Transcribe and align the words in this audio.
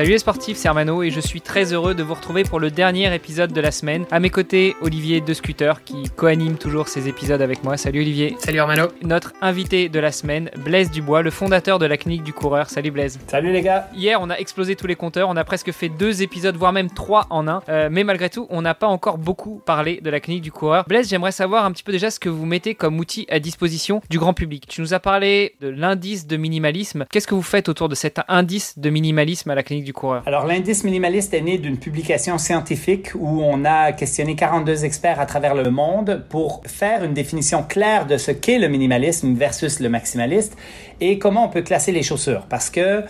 Salut 0.00 0.12
les 0.12 0.18
sportifs, 0.18 0.56
c'est 0.56 0.66
Armano 0.66 1.02
et 1.02 1.10
je 1.10 1.20
suis 1.20 1.42
très 1.42 1.74
heureux 1.74 1.94
de 1.94 2.02
vous 2.02 2.14
retrouver 2.14 2.42
pour 2.42 2.58
le 2.58 2.70
dernier 2.70 3.14
épisode 3.14 3.52
de 3.52 3.60
la 3.60 3.70
semaine. 3.70 4.06
À 4.10 4.18
mes 4.18 4.30
côtés, 4.30 4.74
Olivier 4.80 5.20
de 5.20 5.34
Scooter 5.34 5.84
qui 5.84 6.04
co-anime 6.16 6.56
toujours 6.56 6.88
ces 6.88 7.06
épisodes 7.06 7.42
avec 7.42 7.62
moi. 7.64 7.76
Salut 7.76 8.00
Olivier. 8.00 8.34
Salut 8.38 8.60
Armano. 8.60 8.86
Notre 9.02 9.34
invité 9.42 9.90
de 9.90 10.00
la 10.00 10.10
semaine, 10.10 10.50
Blaise 10.64 10.90
Dubois, 10.90 11.20
le 11.20 11.30
fondateur 11.30 11.78
de 11.78 11.84
la 11.84 11.98
clinique 11.98 12.22
du 12.22 12.32
coureur. 12.32 12.70
Salut 12.70 12.90
Blaise. 12.90 13.20
Salut 13.26 13.52
les 13.52 13.60
gars. 13.60 13.90
Hier, 13.94 14.18
on 14.22 14.30
a 14.30 14.36
explosé 14.36 14.74
tous 14.74 14.86
les 14.86 14.94
compteurs, 14.96 15.28
on 15.28 15.36
a 15.36 15.44
presque 15.44 15.70
fait 15.70 15.90
deux 15.90 16.22
épisodes, 16.22 16.56
voire 16.56 16.72
même 16.72 16.88
trois 16.88 17.26
en 17.28 17.46
un. 17.46 17.60
Euh, 17.68 17.90
mais 17.92 18.02
malgré 18.02 18.30
tout, 18.30 18.46
on 18.48 18.62
n'a 18.62 18.72
pas 18.72 18.86
encore 18.86 19.18
beaucoup 19.18 19.60
parlé 19.66 20.00
de 20.00 20.08
la 20.08 20.20
clinique 20.20 20.44
du 20.44 20.50
coureur. 20.50 20.86
Blaise, 20.88 21.10
j'aimerais 21.10 21.32
savoir 21.32 21.66
un 21.66 21.72
petit 21.72 21.82
peu 21.82 21.92
déjà 21.92 22.10
ce 22.10 22.18
que 22.18 22.30
vous 22.30 22.46
mettez 22.46 22.74
comme 22.74 22.98
outil 23.00 23.26
à 23.28 23.38
disposition 23.38 24.00
du 24.08 24.18
grand 24.18 24.32
public. 24.32 24.64
Tu 24.66 24.80
nous 24.80 24.94
as 24.94 25.00
parlé 25.00 25.56
de 25.60 25.68
l'indice 25.68 26.26
de 26.26 26.38
minimalisme. 26.38 27.04
Qu'est-ce 27.10 27.26
que 27.26 27.34
vous 27.34 27.42
faites 27.42 27.68
autour 27.68 27.90
de 27.90 27.94
cet 27.94 28.18
indice 28.28 28.78
de 28.78 28.88
minimalisme 28.88 29.50
à 29.50 29.54
la 29.54 29.62
clinique 29.62 29.84
du 29.84 29.89
Alors 30.26 30.46
l'indice 30.46 30.84
minimaliste 30.84 31.34
est 31.34 31.40
né 31.40 31.58
d'une 31.58 31.78
publication 31.78 32.38
scientifique 32.38 33.10
où 33.14 33.42
on 33.42 33.64
a 33.64 33.92
questionné 33.92 34.36
42 34.36 34.84
experts 34.84 35.20
à 35.20 35.26
travers 35.26 35.54
le 35.54 35.70
monde 35.70 36.24
pour 36.28 36.62
faire 36.66 37.04
une 37.04 37.14
définition 37.14 37.62
claire 37.62 38.06
de 38.06 38.16
ce 38.16 38.30
qu'est 38.30 38.58
le 38.58 38.68
minimalisme 38.68 39.34
versus 39.34 39.80
le 39.80 39.88
maximaliste 39.88 40.56
et 41.00 41.18
comment 41.18 41.46
on 41.46 41.48
peut 41.48 41.62
classer 41.62 41.92
les 41.92 42.02
chaussures. 42.02 42.46
Parce 42.48 42.70
que 42.70 43.04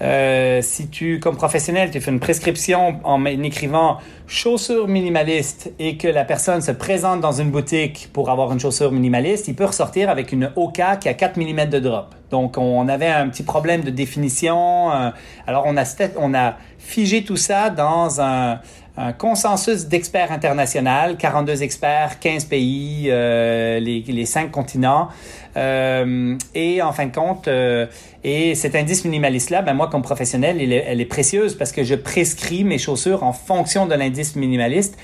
euh, 0.00 0.62
si 0.62 0.88
tu, 0.88 1.18
comme 1.18 1.36
professionnel, 1.36 1.90
tu 1.90 2.00
fais 2.00 2.10
une 2.10 2.20
prescription 2.20 3.00
en 3.04 3.24
écrivant 3.24 3.98
chaussures 4.28 4.86
minimalistes 4.86 5.72
et 5.78 5.96
que 5.96 6.06
la 6.06 6.24
personne 6.24 6.60
se 6.60 6.70
présente 6.70 7.20
dans 7.20 7.32
une 7.32 7.50
boutique 7.50 8.08
pour 8.12 8.30
avoir 8.30 8.52
une 8.52 8.60
chaussure 8.60 8.92
minimaliste, 8.92 9.48
il 9.48 9.54
peut 9.54 9.64
ressortir 9.64 10.08
avec 10.08 10.30
une 10.32 10.52
OK 10.54 10.80
qui 11.00 11.08
a 11.08 11.14
4 11.14 11.36
mm 11.36 11.68
de 11.68 11.78
drop. 11.80 12.14
Donc, 12.30 12.58
on 12.58 12.88
avait 12.88 13.08
un 13.08 13.28
petit 13.28 13.42
problème 13.42 13.82
de 13.82 13.90
définition. 13.90 14.92
Euh, 14.92 15.10
alors, 15.46 15.64
on 15.66 15.76
a, 15.76 15.84
on 16.16 16.34
a 16.34 16.56
figé 16.78 17.24
tout 17.24 17.36
ça 17.36 17.70
dans 17.70 18.20
un, 18.20 18.60
un 18.98 19.12
consensus 19.12 19.86
d'experts 19.86 20.32
international, 20.32 21.16
42 21.16 21.62
experts, 21.62 22.18
15 22.18 22.46
pays, 22.46 23.06
euh, 23.08 23.78
les, 23.78 24.00
les 24.00 24.26
5 24.26 24.50
continents. 24.50 25.08
Euh, 25.56 26.36
et 26.54 26.82
en 26.82 26.92
fin 26.92 27.06
de 27.06 27.14
compte, 27.14 27.46
euh, 27.46 27.86
et 28.24 28.56
cet 28.56 28.74
indice 28.74 29.04
minimaliste-là, 29.04 29.62
ben 29.62 29.74
moi 29.74 29.88
comme 29.88 30.02
professionnel, 30.02 30.60
elle 30.60 30.72
est, 30.72 30.84
elle 30.86 31.00
est 31.00 31.06
précieuse 31.06 31.54
parce 31.54 31.70
que 31.70 31.84
je 31.84 31.94
prescris 31.94 32.64
mes 32.64 32.78
chaussures 32.78 33.22
en 33.22 33.32
fonction 33.32 33.86
de 33.86 33.94
l'indice 33.94 34.34
minimaliste 34.34 34.98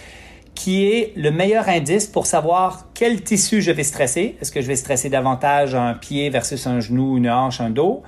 qui 0.55 0.87
est 0.87 1.13
le 1.17 1.31
meilleur 1.31 1.69
indice 1.69 2.07
pour 2.07 2.27
savoir 2.27 2.87
quel 2.95 3.23
tissu 3.23 3.61
je 3.61 3.73
vais 3.73 3.83
stresser. 3.83 4.37
Est-ce 4.41 4.53
que 4.53 4.61
je 4.61 4.69
vais 4.69 4.77
stresser 4.77 5.09
davantage 5.09 5.75
un 5.75 5.95
pied 5.95 6.31
versus 6.31 6.67
un 6.67 6.81
genou, 6.81 7.17
une 7.17 7.29
hanche, 7.29 7.61
un 7.61 7.71
dos? 7.71 8.03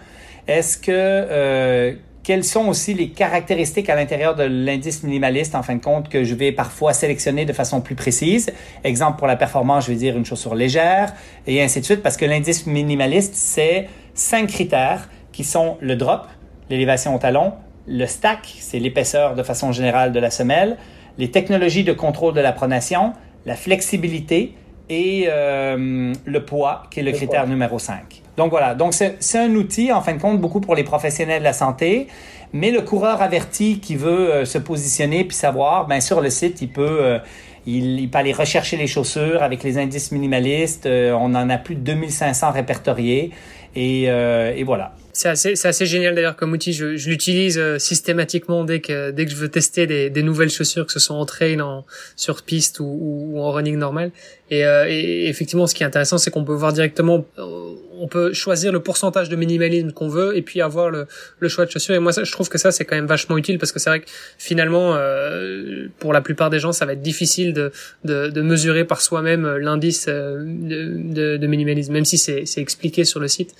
Est-ce 0.46 0.78
que 0.78 0.92
euh, 0.92 1.94
quelles 2.26 2.42
sont 2.42 2.66
aussi 2.66 2.92
les 2.92 3.10
caractéristiques 3.10 3.88
à 3.88 3.94
l'intérieur 3.94 4.34
de 4.34 4.42
l'indice 4.42 5.04
minimaliste, 5.04 5.54
en 5.54 5.62
fin 5.62 5.76
de 5.76 5.80
compte, 5.80 6.08
que 6.08 6.24
je 6.24 6.34
vais 6.34 6.50
parfois 6.50 6.92
sélectionner 6.92 7.44
de 7.44 7.52
façon 7.52 7.80
plus 7.80 7.94
précise. 7.94 8.52
Exemple, 8.82 9.18
pour 9.18 9.28
la 9.28 9.36
performance, 9.36 9.86
je 9.86 9.92
vais 9.92 9.96
dire 9.96 10.16
une 10.16 10.24
chaussure 10.24 10.56
légère, 10.56 11.12
et 11.46 11.62
ainsi 11.62 11.78
de 11.78 11.84
suite, 11.84 12.02
parce 12.02 12.16
que 12.16 12.24
l'indice 12.24 12.66
minimaliste, 12.66 13.36
c'est 13.36 13.88
cinq 14.14 14.48
critères 14.48 15.08
qui 15.30 15.44
sont 15.44 15.76
le 15.80 15.94
drop, 15.94 16.26
l'élévation 16.68 17.14
au 17.14 17.18
talon, 17.20 17.52
le 17.86 18.06
stack, 18.06 18.56
c'est 18.58 18.80
l'épaisseur 18.80 19.36
de 19.36 19.44
façon 19.44 19.70
générale 19.70 20.10
de 20.10 20.18
la 20.18 20.32
semelle, 20.32 20.78
les 21.18 21.30
technologies 21.30 21.84
de 21.84 21.92
contrôle 21.92 22.34
de 22.34 22.40
la 22.40 22.50
pronation, 22.50 23.12
la 23.44 23.54
flexibilité 23.54 24.54
et 24.88 25.26
euh, 25.28 26.12
le 26.24 26.44
poids, 26.44 26.84
qui 26.90 27.00
est 27.00 27.02
le, 27.02 27.10
le 27.10 27.16
critère 27.16 27.42
poids. 27.42 27.50
numéro 27.50 27.78
5. 27.78 28.22
Donc 28.36 28.50
voilà, 28.50 28.74
donc 28.74 28.92
c'est 28.94 29.38
un 29.38 29.54
outil 29.54 29.92
en 29.92 30.00
fin 30.02 30.14
de 30.14 30.20
compte 30.20 30.40
beaucoup 30.40 30.60
pour 30.60 30.74
les 30.74 30.84
professionnels 30.84 31.40
de 31.40 31.44
la 31.44 31.52
santé, 31.52 32.06
mais 32.52 32.70
le 32.70 32.82
coureur 32.82 33.22
averti 33.22 33.80
qui 33.80 33.96
veut 33.96 34.32
euh, 34.32 34.44
se 34.44 34.58
positionner 34.58 35.24
puis 35.24 35.36
savoir, 35.36 35.86
ben 35.86 36.00
sur 36.00 36.20
le 36.20 36.30
site, 36.30 36.60
il 36.60 36.68
peut 36.68 36.98
euh, 37.00 37.18
il, 37.66 37.98
il, 37.98 38.10
peut 38.10 38.18
aller 38.18 38.32
rechercher 38.32 38.76
les 38.76 38.86
chaussures 38.86 39.42
avec 39.42 39.64
les 39.64 39.78
indices 39.78 40.12
minimalistes. 40.12 40.86
On 40.86 41.34
en 41.34 41.50
a 41.50 41.58
plus 41.58 41.74
de 41.74 41.80
2500 41.80 42.52
répertoriés 42.52 43.32
et, 43.74 44.04
et 44.04 44.62
voilà. 44.62 44.92
C'est 45.16 45.30
assez, 45.30 45.54
assez, 45.66 45.86
génial 45.86 46.14
d'ailleurs 46.14 46.36
comme 46.36 46.52
outil. 46.52 46.74
Je, 46.74 46.98
je 46.98 47.08
l'utilise 47.08 47.56
euh, 47.56 47.78
systématiquement 47.78 48.64
dès 48.64 48.80
que 48.80 49.12
dès 49.12 49.24
que 49.24 49.30
je 49.30 49.36
veux 49.36 49.48
tester 49.48 49.86
des, 49.86 50.10
des 50.10 50.22
nouvelles 50.22 50.50
chaussures, 50.50 50.84
que 50.84 50.92
ce 50.92 50.98
soit 50.98 51.16
en 51.16 51.24
trail, 51.24 51.58
en 51.62 51.86
sur 52.16 52.42
piste 52.42 52.80
ou, 52.80 52.84
ou 52.84 53.40
en 53.40 53.50
running 53.50 53.78
normal. 53.78 54.10
Et, 54.50 54.64
euh, 54.64 54.86
et, 54.88 55.28
effectivement, 55.28 55.66
ce 55.66 55.74
qui 55.74 55.82
est 55.82 55.86
intéressant, 55.86 56.18
c'est 56.18 56.30
qu'on 56.30 56.44
peut 56.44 56.54
voir 56.54 56.72
directement, 56.72 57.26
euh, 57.38 57.72
on 57.98 58.06
peut 58.06 58.32
choisir 58.32 58.70
le 58.70 58.78
pourcentage 58.78 59.28
de 59.28 59.34
minimalisme 59.34 59.90
qu'on 59.90 60.08
veut 60.08 60.36
et 60.36 60.42
puis 60.42 60.60
avoir 60.60 60.90
le, 60.90 61.06
le 61.40 61.48
choix 61.48 61.66
de 61.66 61.70
chaussures. 61.70 61.96
Et 61.96 61.98
moi, 61.98 62.12
je 62.12 62.30
trouve 62.30 62.48
que 62.48 62.58
ça, 62.58 62.70
c'est 62.70 62.84
quand 62.84 62.94
même 62.94 63.06
vachement 63.06 63.36
utile 63.36 63.58
parce 63.58 63.72
que 63.72 63.80
c'est 63.80 63.90
vrai 63.90 64.00
que 64.00 64.06
finalement, 64.38 64.94
euh, 64.94 65.88
pour 65.98 66.12
la 66.12 66.20
plupart 66.20 66.50
des 66.50 66.60
gens, 66.60 66.72
ça 66.72 66.86
va 66.86 66.92
être 66.92 67.02
difficile 67.02 67.54
de, 67.54 67.72
de, 68.04 68.28
de 68.28 68.40
mesurer 68.40 68.84
par 68.84 69.00
soi-même 69.00 69.56
l'indice 69.56 70.06
de, 70.06 70.44
de, 70.44 71.36
de, 71.36 71.46
minimalisme, 71.46 71.92
même 71.92 72.04
si 72.04 72.16
c'est 72.18 72.44
expliqué 72.58 73.04
sur 73.04 73.18
le 73.18 73.28
site. 73.28 73.54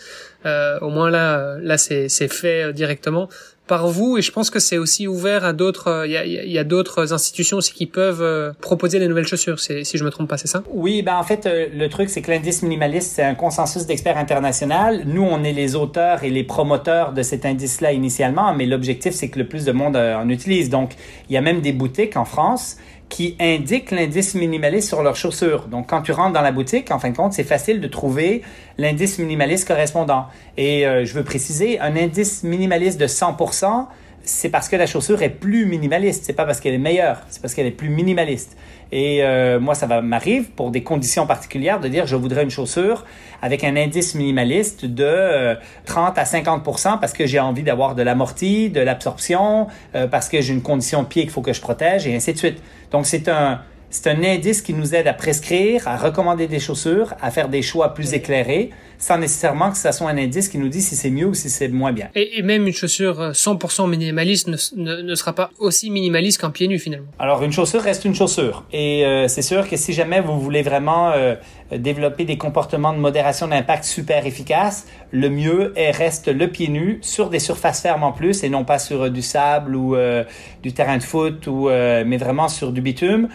au 0.45 0.91
moins 0.91 1.11
là, 1.11 1.46
là, 1.61 1.79
c'est 1.79 2.09
fait 2.29 2.73
directement 2.73 3.29
par 3.67 3.89
vous. 3.89 4.17
Et 4.19 4.23
je 4.23 4.33
pense 4.33 4.51
que 4.51 4.59
c'est 4.59 4.79
aussi 4.79 5.07
ouvert 5.07 5.45
à 5.45 5.53
d'autres 5.53 6.05
il 6.07 6.13
y 6.13 6.59
a, 6.59 6.61
a 6.61 6.65
d'autres 6.65 7.13
institutions 7.13 7.59
aussi 7.59 7.73
qui 7.73 7.87
peuvent 7.87 8.23
euh, 8.23 8.53
proposer 8.61 8.99
des 8.99 9.09
nouvelles 9.09 9.27
chaussures 9.27 9.59
si 9.61 9.85
je 9.85 10.05
me 10.05 10.11
trompe 10.11 10.29
pas 10.29 10.39
c'est 10.39 10.47
ça? 10.47 10.63
Oui 10.73 11.03
ben 11.03 11.17
en 11.17 11.23
fait 11.23 11.47
euh, 11.47 11.67
le 11.73 11.89
truc 11.89 12.09
c'est 12.09 12.23
que 12.23 12.31
l'indice 12.31 12.63
minimaliste 12.63 13.13
c'est 13.17 13.23
un 13.23 13.35
consensus 13.35 13.87
d'experts 13.87 14.19
international 14.19 15.03
nous 15.07 15.23
on 15.23 15.43
est 15.45 15.53
les 15.53 15.75
auteurs 15.75 16.25
et 16.25 16.31
les 16.31 16.45
promoteurs 16.45 17.13
de 17.13 17.23
cet 17.23 17.45
indice 17.45 17.81
là 17.81 17.93
initialement 17.93 18.55
mais 18.55 18.67
l'objectif 18.67 19.15
c'est 19.15 19.29
que 19.29 19.39
le 19.39 19.47
plus 19.47 19.65
de 19.65 19.73
monde 19.73 19.97
euh, 19.97 20.17
en 20.17 20.29
utilise. 20.29 20.71
Donc 20.71 20.93
il 21.29 21.35
y 21.35 21.37
a 21.37 21.41
même 21.41 21.61
des 21.61 21.73
boutiques 21.73 22.17
en 22.17 22.25
France 22.25 22.77
qui 23.09 23.37
indiquent 23.41 23.93
l'indice 23.93 24.35
minimaliste 24.35 24.89
sur 24.89 25.03
leurs 25.03 25.17
chaussures. 25.17 25.69
Donc, 25.69 25.89
quand 25.89 26.03
tu 26.03 26.13
rentres 26.13 26.33
dans 26.33 26.43
la 26.43 26.53
boutique, 26.53 26.91
en 26.91 26.99
fin 26.99 27.11
de 27.11 27.17
compte, 27.17 27.33
c'est 27.33 27.45
facile 27.45 27.81
de 27.81 27.89
trouver 27.89 28.43
l'indice 28.79 29.19
minimaliste 29.19 29.67
correspondant. 29.67 30.27
Et 30.57 30.87
euh, 30.87 31.05
je 31.05 31.15
veux 31.15 31.23
préciser, 31.23 31.79
un 31.81 31.97
indice 31.97 32.43
minimaliste 32.43 32.99
de 32.99 33.07
100%, 33.07 33.87
c'est 34.27 34.49
parce 34.49 34.69
que 34.69 34.77
la 34.77 34.87
chaussure 34.87 35.23
est 35.23 35.31
plus 35.31 35.67
minimaliste. 35.67 36.25
C'est 36.25 36.33
pas 36.33 36.45
parce 36.45 36.61
qu'elle 36.61 36.75
est 36.75 36.79
meilleure, 36.79 37.23
c'est 37.31 37.41
parce 37.41 37.55
qu'elle 37.55 37.67
est 37.67 37.71
plus 37.71 37.89
minimaliste. 37.89 38.57
Et 38.93 39.23
euh, 39.23 39.59
moi, 39.59 39.75
ça 39.75 39.87
m'arrive 40.01 40.51
pour 40.51 40.71
des 40.71 40.83
conditions 40.83 41.27
particulières 41.27 41.81
de 41.81 41.89
dire 41.89 42.07
je 42.07 42.17
voudrais 42.17 42.43
une 42.43 42.51
chaussure 42.51 43.05
avec 43.43 43.65
un 43.65 43.77
indice 43.77 44.15
minimaliste 44.15 44.85
de 44.85 45.05
euh, 45.05 45.55
30 45.87 46.19
à 46.19 46.25
50 46.25 46.63
parce 47.01 47.13
que 47.13 47.27
j'ai 47.27 47.41
envie 47.41 47.63
d'avoir 47.63 47.95
de 47.95 48.03
l'amorti, 48.03 48.71
de 48.71 48.81
l'absorption, 48.81 49.69
euh, 49.95 50.07
parce 50.07 50.29
que 50.29 50.41
j'ai 50.41 50.53
une 50.53 50.63
condition 50.63 51.03
de 51.03 51.09
pied 51.09 51.23
qu'il 51.23 51.31
faut 51.31 51.43
que 51.43 51.53
je 51.53 51.61
protège 51.61 52.07
et 52.07 52.15
ainsi 52.15 52.33
de 52.33 52.39
suite. 52.39 52.63
Donc 52.91 53.07
c'est 53.07 53.29
un 53.29 53.61
c'est 53.89 54.09
un 54.09 54.23
indice 54.25 54.63
qui 54.63 54.75
nous 54.75 54.95
aide 54.95 55.07
à 55.07 55.15
prescrire, 55.15 55.87
à 55.87 55.97
recommander 55.97 56.49
des 56.49 56.59
chaussures, 56.59 57.15
à 57.23 57.31
faire 57.31 57.49
des 57.49 57.63
choix 57.63 57.95
plus 57.95 58.15
éclairés, 58.15 58.71
sans 58.99 59.19
nécessairement 59.19 59.71
que 59.71 59.79
ce 59.79 59.91
soit 59.93 60.09
un 60.09 60.19
indice 60.19 60.49
qui 60.49 60.59
nous 60.59 60.69
dit 60.69 60.83
si 60.83 60.97
c'est 60.97 61.11
mieux 61.11 61.27
ou 61.27 61.35
si 61.35 61.51
c'est 61.51 61.69
moins 61.69 61.93
bien. 61.93 62.09
Et, 62.15 62.39
et, 62.39 62.43
même 62.43 62.67
une 62.67 62.73
chaussure 62.73 63.31
100% 63.33 63.89
minimaliste 63.89 64.49
ne, 64.49 64.57
ne, 64.77 65.03
ne, 65.03 65.15
sera 65.15 65.33
pas 65.33 65.51
aussi 65.59 65.91
minimaliste 65.91 66.41
qu'un 66.41 66.51
pied 66.51 66.69
nu 66.69 66.79
finalement. 66.79 67.09
Alors 67.19 67.43
une 67.43 67.53
chaussure 67.53 67.83
reste 67.83 68.05
une 68.05 68.15
chaussure. 68.15 68.65
Et 68.73 69.05
euh, 69.05 69.29
c'est 69.29 69.43
sûr 69.43 69.69
que 69.69 69.77
si 69.77 69.93
jamais 69.93 70.21
vous 70.21 70.41
voulez 70.41 70.63
vraiment 70.63 71.11
euh, 71.11 71.35
développer 71.73 72.25
des 72.25 72.39
comportements 72.39 72.93
de 72.93 72.99
modération 72.99 73.49
d'impact 73.49 73.85
super 73.85 74.27
efficaces, 74.27 74.87
le 75.11 75.31
mieux 75.31 75.73
est 75.77 75.91
reste 75.91 76.29
le 76.29 76.49
pied 76.49 76.69
nu 76.69 76.99
sur 77.03 77.31
des 77.31 77.39
surfaces 77.39 77.83
fermes 77.83 78.05
en 78.05 78.13
plus 78.13 78.45
et 78.45 78.49
non 78.49 78.65
pas 78.65 78.79
sur 78.79 79.03
euh, 79.03 79.11
du 79.11 79.23
sable 79.23 79.75
ou 79.75 79.97
euh, 79.97 80.25
du 80.63 80.73
terrain 80.73 80.99
de 80.99 81.03
foot 81.03 81.47
ou 81.47 81.69
euh, 81.69 82.05
mais 82.07 82.17
vraiment 82.17 82.49
sur 82.49 82.73
du 82.73 82.81
bitume 82.81 83.29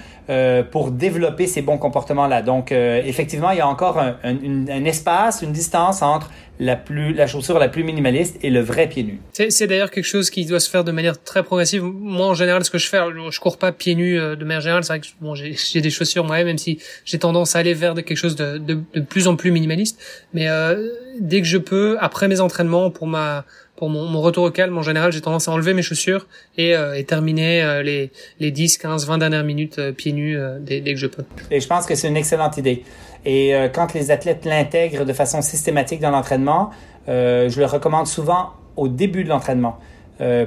pour 0.72 0.92
développer 0.92 1.46
ces 1.46 1.62
bons 1.62 1.78
comportements 1.78 2.26
là. 2.26 2.42
Donc 2.42 2.72
effectivement, 2.72 3.52
il 3.52 3.58
y 3.58 3.62
a 3.62 3.68
encore 3.68 4.00
un, 4.00 4.16
un, 4.24 4.38
un 4.70 4.86
espace, 4.86 5.42
une 5.42 5.51
distance 5.52 6.02
entre 6.02 6.30
la 6.60 6.76
plus 6.76 7.14
la 7.14 7.26
chaussure 7.26 7.58
la 7.58 7.70
plus 7.70 7.84
minimaliste 7.84 8.38
et 8.44 8.50
le 8.50 8.60
vrai 8.60 8.88
pied 8.88 9.04
nu. 9.04 9.20
C'est 9.34 9.68
d'ailleurs 9.68 9.90
quelque 9.90 10.06
chose 10.06 10.30
qui 10.30 10.46
doit 10.46 10.60
se 10.60 10.70
faire 10.70 10.84
de 10.84 10.92
manière 10.92 11.22
très 11.22 11.44
progressive. 11.44 11.84
Moi 11.84 12.28
en 12.28 12.34
général, 12.36 12.64
ce 12.64 12.70
que 12.70 12.78
je 12.78 12.88
fais, 12.88 13.00
je 13.32 13.40
cours 13.40 13.58
pas 13.58 13.72
pieds 13.72 13.96
nus 13.96 14.16
de 14.16 14.46
manière 14.46 14.62
générale. 14.62 14.84
C'est 14.84 14.94
vrai 14.94 15.00
que 15.00 15.08
bon, 15.22 15.34
j'ai 15.34 15.82
des 15.82 15.90
chaussures 15.90 16.24
moi 16.24 16.44
même 16.44 16.58
si 16.58 16.80
j'ai 17.04 17.18
tendance 17.20 17.56
à 17.56 17.60
aller 17.60 17.74
vers 17.74 17.96
de 17.96 18.02
quelque 18.02 18.18
chose 18.18 18.36
de, 18.36 18.58
de, 18.58 18.80
de 18.94 19.02
plus 19.02 19.28
en 19.28 19.36
plus 19.36 19.52
minimaliste. 19.52 20.00
Mais 20.34 20.48
euh, 20.48 20.88
dès 21.20 21.42
que 21.42 21.48
je 21.48 21.58
peux, 21.58 21.98
après 22.00 22.28
mes 22.28 22.42
entraînements 22.42 22.90
pour 22.92 23.08
ma 23.08 23.46
pour 23.82 23.90
mon, 23.90 24.06
mon, 24.06 24.22
retour 24.22 24.44
au 24.44 24.52
calme, 24.52 24.78
en 24.78 24.84
général, 24.84 25.12
j'ai 25.12 25.22
tendance 25.22 25.48
à 25.48 25.52
enlever 25.52 25.74
mes 25.74 25.82
chaussures 25.82 26.28
et, 26.56 26.76
euh, 26.76 26.94
et 26.94 27.04
terminer 27.04 27.64
euh, 27.64 27.82
les, 27.82 28.12
les 28.40 28.52
10, 28.52 28.78
15, 28.78 29.08
20 29.08 29.18
dernières 29.18 29.44
minutes 29.44 29.80
euh, 29.80 29.92
pieds 29.92 30.14
nus 30.14 30.38
dès, 30.60 30.82
dès, 30.82 30.94
que 30.94 31.00
je 31.00 31.08
peux. 31.08 31.24
Et 31.50 31.60
je 31.60 31.68
pense 31.68 31.88
que 31.88 31.96
c'est 31.96 32.08
une 32.08 32.16
excellente 32.16 32.58
idée. 32.58 32.84
Et 33.26 33.54
quand 33.74 33.96
les 33.96 34.12
athlètes 34.12 34.46
l'intègrent 34.46 35.04
de 35.04 35.14
façon 35.14 35.42
systématique 35.42 36.00
dans 36.00 36.12
l'entraînement, 36.12 36.70
je 37.08 37.60
le 37.60 37.66
recommande 37.66 38.06
souvent 38.06 38.52
au 38.76 38.88
début 38.88 39.24
de 39.24 39.30
l'entraînement, 39.30 39.80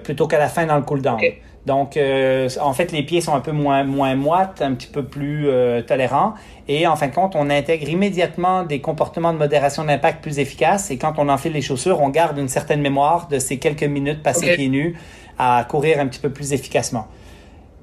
plutôt 0.02 0.26
qu'à 0.26 0.38
la 0.38 0.48
fin 0.48 0.66
dans 0.66 0.76
le 0.76 0.82
cool-down. 0.82 1.20
Donc, 1.66 1.96
euh, 1.96 2.48
en 2.60 2.74
fait, 2.74 2.92
les 2.92 3.02
pieds 3.02 3.22
sont 3.22 3.34
un 3.34 3.40
peu 3.40 3.52
moins, 3.52 3.84
moins 3.84 4.14
moites, 4.14 4.60
un 4.60 4.74
petit 4.74 4.86
peu 4.86 5.02
plus 5.02 5.48
euh, 5.48 5.80
tolérants. 5.80 6.34
Et 6.68 6.86
en 6.86 6.94
fin 6.96 7.08
de 7.08 7.14
compte, 7.14 7.34
on 7.36 7.48
intègre 7.48 7.88
immédiatement 7.88 8.64
des 8.64 8.80
comportements 8.80 9.32
de 9.32 9.38
modération 9.38 9.84
d'impact 9.84 10.22
plus 10.22 10.38
efficaces. 10.38 10.90
Et 10.90 10.98
quand 10.98 11.14
on 11.18 11.28
enfile 11.28 11.52
les 11.52 11.62
chaussures, 11.62 12.00
on 12.00 12.10
garde 12.10 12.36
une 12.38 12.48
certaine 12.48 12.80
mémoire 12.80 13.28
de 13.28 13.38
ces 13.38 13.58
quelques 13.58 13.84
minutes 13.84 14.22
passées 14.22 14.54
pieds 14.54 14.68
nus 14.68 14.96
à 15.38 15.64
courir 15.68 16.00
un 16.00 16.06
petit 16.06 16.20
peu 16.20 16.30
plus 16.30 16.52
efficacement. 16.52 17.06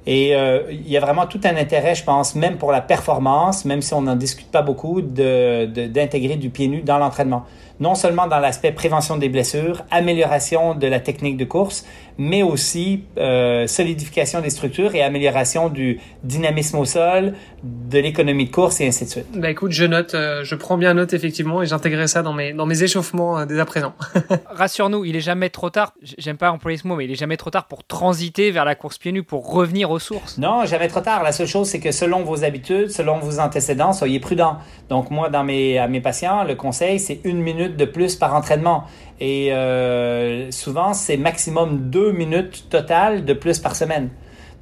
Et 0.08 0.36
euh, 0.36 0.64
il 0.72 0.90
y 0.90 0.98
a 0.98 1.00
vraiment 1.00 1.28
tout 1.28 1.42
un 1.44 1.56
intérêt, 1.56 1.94
je 1.94 2.04
pense, 2.04 2.34
même 2.34 2.58
pour 2.58 2.72
la 2.72 2.82
performance, 2.82 3.66
même 3.66 3.82
si 3.82 3.94
on 3.94 4.02
n'en 4.02 4.16
discute 4.16 4.50
pas 4.50 4.64
beaucoup, 4.64 5.02
d'intégrer 5.02 5.68
de, 5.68 5.88
d'intégrer 5.88 6.36
du 6.38 6.50
pied 6.50 6.68
nu 6.68 6.82
dans 6.82 6.98
l'entraînement 6.98 7.46
non 7.82 7.96
seulement 7.96 8.28
dans 8.28 8.40
l'aspect 8.40 8.72
prévention 8.72 9.18
des 9.18 9.28
blessures, 9.28 9.84
amélioration 9.90 10.76
de 10.76 10.88
la 10.88 11.00
technique 11.00 11.36
de 11.36 11.46
course, 11.46 11.84
mais 12.18 12.44
aussi 12.44 13.04
euh, 13.18 13.66
solidification 13.66 14.42
des 14.42 14.52
structures 14.52 14.94
et 14.94 15.02
amélioration 15.02 15.70
du 15.70 16.00
dynamisme 16.24 16.78
au 16.78 16.86
sol, 16.86 17.34
de 17.64 17.98
l'économie 17.98 18.46
de 18.46 18.52
course 18.52 18.82
et 18.82 18.88
ainsi 18.88 19.06
de 19.06 19.10
suite. 19.10 19.26
Bah 19.36 19.50
écoute, 19.50 19.72
je 19.72 19.86
note, 19.86 20.14
euh, 20.14 20.44
je 20.44 20.54
prends 20.54 20.78
bien 20.78 20.94
note 20.94 21.14
effectivement 21.14 21.64
et 21.64 21.66
j'intégrerai 21.66 22.08
ça 22.08 22.22
dans 22.22 22.34
mes 22.34 22.54
dans 22.54 22.68
mes 22.68 22.84
échauffements 22.84 23.40
euh, 23.40 23.46
dès 23.46 23.60
à 23.60 23.66
présent. 23.66 23.94
Rassure-nous, 24.46 25.04
il 25.06 25.16
est 25.16 25.22
jamais 25.22 25.50
trop 25.50 25.72
tard. 25.72 25.94
J'aime 26.20 26.38
pas 26.38 26.52
employer 26.52 26.78
ce 26.78 26.88
mot, 26.88 26.96
mais 26.96 27.06
il 27.06 27.12
est 27.12 27.16
jamais 27.16 27.38
trop 27.38 27.50
tard 27.50 27.68
pour 27.68 27.84
transiter 27.84 28.52
vers 28.52 28.66
la 28.66 28.76
course 28.76 29.00
pieds 29.00 29.12
nus, 29.12 29.24
pour 29.24 29.52
revenir 29.52 29.90
aux 29.90 30.00
sources. 30.00 30.38
Non, 30.38 30.66
jamais 30.66 30.88
trop 30.88 31.02
tard. 31.02 31.24
La 31.24 31.32
seule 31.32 31.48
chose, 31.48 31.68
c'est 31.68 31.80
que 31.80 31.92
selon 31.92 32.24
vos 32.24 32.44
habitudes, 32.44 32.90
selon 32.92 33.18
vos 33.18 33.40
antécédents, 33.40 33.94
soyez 33.94 34.20
prudents. 34.20 34.58
Donc 34.90 35.10
moi, 35.10 35.30
dans 35.30 35.44
mes 35.44 35.80
à 35.80 35.88
mes 35.88 36.02
patients, 36.02 36.44
le 36.44 36.54
conseil, 36.54 37.00
c'est 37.00 37.22
une 37.24 37.42
minute 37.42 37.71
de 37.78 37.86
plus 37.86 38.16
par 38.16 38.36
entraînement. 38.36 38.86
Et 39.22 39.54
euh, 39.54 40.50
souvent, 40.50 40.94
c'est 40.94 41.16
maximum 41.16 41.90
deux 41.92 42.12
minutes 42.12 42.66
totales 42.70 43.24
de 43.24 43.34
plus 43.34 43.60
par 43.60 43.76
semaine. 43.76 44.10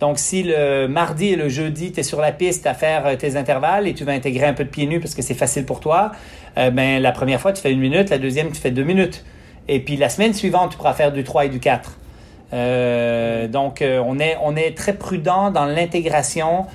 Donc, 0.01 0.19
si 0.19 0.43
le 0.43 0.87
mardi 0.87 1.29
et 1.29 1.35
le 1.37 1.47
jeudi, 1.47 1.93
tu 1.93 2.01
es 2.01 2.03
sur 2.03 2.19
la 2.19 2.33
piste 2.33 2.67
à 2.67 2.73
faire 2.73 3.05
euh, 3.05 3.15
tes 3.15 3.37
intervalles 3.37 3.87
et 3.87 3.93
tu 3.93 4.03
vas 4.03 4.11
intégrer 4.11 4.45
un 4.45 4.53
peu 4.53 4.65
de 4.65 4.69
pieds 4.69 4.85
nus 4.85 4.99
parce 4.99 5.15
que 5.15 5.21
c'est 5.21 5.33
facile 5.33 5.65
pour 5.65 5.79
toi, 5.79 6.11
euh, 6.57 6.71
ben, 6.71 7.01
la 7.01 7.11
première 7.13 7.39
fois, 7.39 7.53
tu 7.53 7.61
fais 7.61 7.71
une 7.71 7.79
minute, 7.79 8.09
la 8.09 8.17
deuxième, 8.17 8.51
tu 8.51 8.59
fais 8.59 8.71
deux 8.71 8.83
minutes. 8.83 9.23
Et 9.69 9.79
puis, 9.79 9.95
la 9.95 10.09
semaine 10.09 10.33
suivante, 10.33 10.71
tu 10.71 10.77
pourras 10.77 10.93
faire 10.93 11.13
du 11.13 11.23
3 11.23 11.45
et 11.45 11.49
du 11.49 11.59
4. 11.59 11.97
donc, 13.49 13.83
on, 13.83 14.19
est, 14.19 14.37
on 14.41 14.55
est 14.55 14.75
très 14.75 14.93
prudent 14.93 15.51
dans 15.51 15.65
l'intégration 15.65 16.65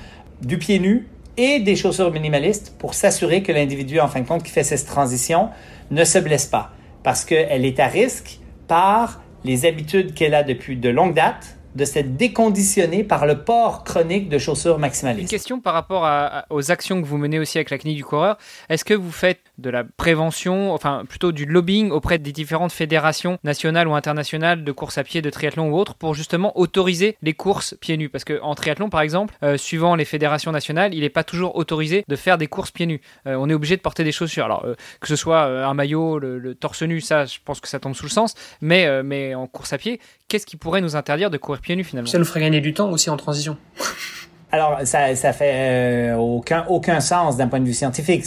du 0.41 0.57
pied 0.57 0.79
nu 0.79 1.07
et 1.37 1.59
des 1.59 1.75
chaussures 1.75 2.11
minimalistes 2.11 2.73
pour 2.77 2.93
s'assurer 2.93 3.43
que 3.43 3.51
l'individu, 3.51 3.99
en 3.99 4.07
fin 4.07 4.21
de 4.21 4.27
compte, 4.27 4.43
qui 4.43 4.51
fait 4.51 4.63
cette 4.63 4.85
transition, 4.85 5.49
ne 5.91 6.03
se 6.03 6.19
blesse 6.19 6.45
pas. 6.45 6.71
Parce 7.03 7.25
qu'elle 7.25 7.65
est 7.65 7.79
à 7.79 7.87
risque 7.87 8.39
par 8.67 9.21
les 9.43 9.65
habitudes 9.65 10.13
qu'elle 10.13 10.33
a 10.33 10.43
depuis 10.43 10.77
de 10.77 10.89
longue 10.89 11.13
date 11.13 11.57
de 11.75 11.85
s'être 11.85 12.15
déconditionné 12.15 13.03
par 13.03 13.25
le 13.25 13.43
port 13.43 13.83
chronique 13.83 14.29
de 14.29 14.37
chaussures 14.37 14.79
maximalistes. 14.79 15.31
Une 15.31 15.37
question 15.37 15.59
par 15.59 15.73
rapport 15.73 16.09
aux 16.49 16.71
actions 16.71 17.01
que 17.01 17.07
vous 17.07 17.17
menez 17.17 17.39
aussi 17.39 17.57
avec 17.57 17.69
la 17.69 17.77
clinique 17.77 17.97
du 17.97 18.05
coureur. 18.05 18.37
Est-ce 18.69 18.85
que 18.85 18.93
vous 18.93 19.11
faites 19.11 19.41
de 19.57 19.69
la 19.69 19.83
prévention, 19.83 20.73
enfin 20.73 21.03
plutôt 21.07 21.31
du 21.31 21.45
lobbying 21.45 21.91
auprès 21.91 22.17
des 22.17 22.31
différentes 22.31 22.71
fédérations 22.71 23.37
nationales 23.43 23.87
ou 23.87 23.93
internationales 23.93 24.63
de 24.63 24.71
course 24.71 24.97
à 24.97 25.03
pied, 25.03 25.21
de 25.21 25.29
triathlon 25.29 25.69
ou 25.69 25.77
autres, 25.77 25.95
pour 25.95 26.13
justement 26.13 26.57
autoriser 26.57 27.17
les 27.21 27.33
courses 27.33 27.75
pieds 27.79 27.97
nus? 27.97 28.09
Parce 28.09 28.23
qu'en 28.23 28.55
triathlon, 28.55 28.89
par 28.89 29.01
exemple, 29.01 29.35
euh, 29.43 29.57
suivant 29.57 29.95
les 29.95 30.05
fédérations 30.05 30.51
nationales, 30.51 30.93
il 30.93 31.01
n'est 31.01 31.09
pas 31.09 31.23
toujours 31.23 31.55
autorisé 31.55 32.05
de 32.07 32.15
faire 32.15 32.37
des 32.37 32.47
courses 32.47 32.71
pieds 32.71 32.85
nus. 32.85 33.01
Euh, 33.27 33.35
on 33.35 33.49
est 33.49 33.53
obligé 33.53 33.75
de 33.75 33.81
porter 33.81 34.03
des 34.03 34.11
chaussures. 34.11 34.45
Alors, 34.45 34.65
euh, 34.65 34.75
que 34.99 35.07
ce 35.07 35.15
soit 35.15 35.43
un 35.43 35.73
maillot, 35.73 36.19
le, 36.19 36.39
le, 36.39 36.55
torse 36.55 36.83
nu, 36.83 37.01
ça, 37.01 37.25
je 37.25 37.39
pense 37.43 37.59
que 37.59 37.67
ça 37.67 37.79
tombe 37.79 37.95
sous 37.95 38.05
le 38.05 38.11
sens. 38.11 38.35
Mais, 38.61 39.03
mais 39.03 39.35
en 39.35 39.47
course 39.47 39.73
à 39.73 39.77
pied, 39.77 39.99
qu'est-ce 40.27 40.45
qui 40.45 40.57
pourrait 40.57 40.81
nous 40.81 40.95
interdire 40.95 41.29
de 41.29 41.37
courir 41.37 41.61
pieds 41.61 41.75
nus 41.75 41.83
finalement? 41.83 42.09
Ça 42.09 42.17
nous 42.17 42.25
ferait 42.25 42.41
gagner 42.41 42.61
du 42.61 42.73
temps 42.73 42.89
aussi 42.91 43.09
en 43.09 43.17
transition. 43.17 43.57
Alors, 44.51 44.79
ça, 44.83 45.15
ça 45.15 45.33
fait 45.33 45.51
euh, 45.53 46.15
aucun, 46.15 46.65
aucun 46.69 47.01
sens 47.01 47.35
d'un 47.35 47.47
point 47.47 47.59
de 47.59 47.65
vue 47.65 47.73
scientifique. 47.73 48.23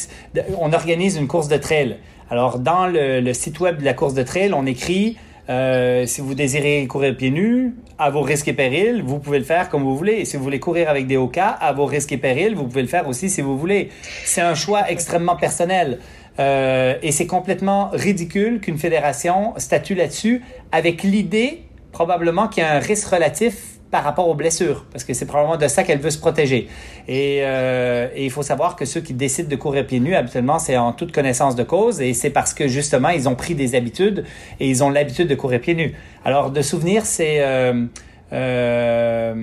On 0.59 0.73
organise 0.73 1.17
une 1.17 1.27
course 1.27 1.49
de 1.49 1.57
trail. 1.57 1.97
Alors, 2.31 2.59
dans 2.59 2.87
le, 2.87 3.33
site 3.33 3.61
web 3.61 3.79
de 3.79 3.85
la 3.85 3.95
course 3.95 4.13
de 4.13 4.23
trail, 4.23 4.53
on 4.53 4.67
écrit 4.67 5.17
euh, 5.49 6.05
si 6.05 6.21
vous 6.21 6.35
désirez 6.35 6.87
courir 6.87 7.17
pieds 7.17 7.31
nus, 7.31 7.75
à 7.99 8.11
vos 8.11 8.21
risques 8.21 8.49
et 8.49 8.53
périls, 8.53 9.03
vous 9.03 9.19
pouvez 9.19 9.39
le 9.39 9.45
faire 9.45 9.71
comme 9.71 9.83
vous 9.83 9.97
voulez. 9.97 10.15
Et 10.15 10.25
si 10.27 10.37
vous 10.37 10.43
voulez 10.43 10.61
courir 10.61 10.91
avec 10.91 11.07
des 11.07 11.17
OK, 11.17 11.39
à 11.39 11.73
vos 11.73 11.87
risques 11.87 12.13
et 12.13 12.19
périls, 12.19 12.55
vous 12.55 12.65
pouvez 12.65 12.83
le 12.83 12.89
faire 12.89 13.09
aussi 13.09 13.31
si 13.31 13.41
vous 13.41 13.57
voulez. 13.57 13.89
C'est 14.25 14.43
un 14.43 14.55
choix 14.55 14.91
extrêmement 14.91 15.37
personnel. 15.37 15.99
Euh, 16.39 16.97
et 17.03 17.11
c'est 17.11 17.27
complètement 17.27 17.89
ridicule 17.93 18.61
qu'une 18.61 18.79
fédération 18.79 19.55
statue 19.57 19.95
là-dessus 19.95 20.43
avec 20.71 21.03
l'idée 21.03 21.63
probablement 21.99 22.47
qu'il 22.47 22.63
y 22.63 22.67
a 22.67 22.75
un 22.75 22.79
risque 22.79 23.09
relatif 23.09 23.55
par 23.91 24.05
rapport 24.05 24.29
aux 24.29 24.35
blessures, 24.35 24.85
parce 24.93 25.03
que 25.03 25.15
c'est 25.15 25.27
probablement 25.27 25.57
de 25.57 25.67
ça 25.67 25.83
qu'elle 25.83 25.99
veut 25.99 26.11
se 26.11 26.19
protéger. 26.19 26.69
Et, 27.09 27.41
euh, 27.43 28.07
il 28.17 28.31
faut 28.31 28.45
savoir 28.45 28.77
que 28.77 28.85
ceux 28.85 29.01
qui 29.01 29.15
décident 29.15 29.49
de 29.49 29.57
courir 29.57 29.85
pieds 29.85 29.99
nus, 29.99 30.15
habituellement, 30.15 30.61
c'est 30.61 30.77
en 30.77 30.93
toute 30.93 31.11
connaissance 31.11 31.57
de 31.57 31.65
cause, 31.65 32.01
et 32.01 32.15
c'est 32.15 32.31
parce 32.31 32.55
que 32.55 32.69
justement, 32.69 33.09
ils 33.09 33.29
ont 33.29 33.35
pris 33.35 33.57
des 33.57 33.75
habitudes 33.75 34.25
et 34.61 34.69
ils 34.69 34.85
ont 34.85 34.91
l'habitude 34.91 35.27
de 35.27 35.35
courir 35.35 35.61
pieds 35.61 35.75
nus. 35.75 35.93
Alors, 36.25 36.53
de 36.53 36.63
souvenir, 36.63 37.05
c'est 37.05 37.41
euh, 37.41 37.87
euh, 38.33 39.35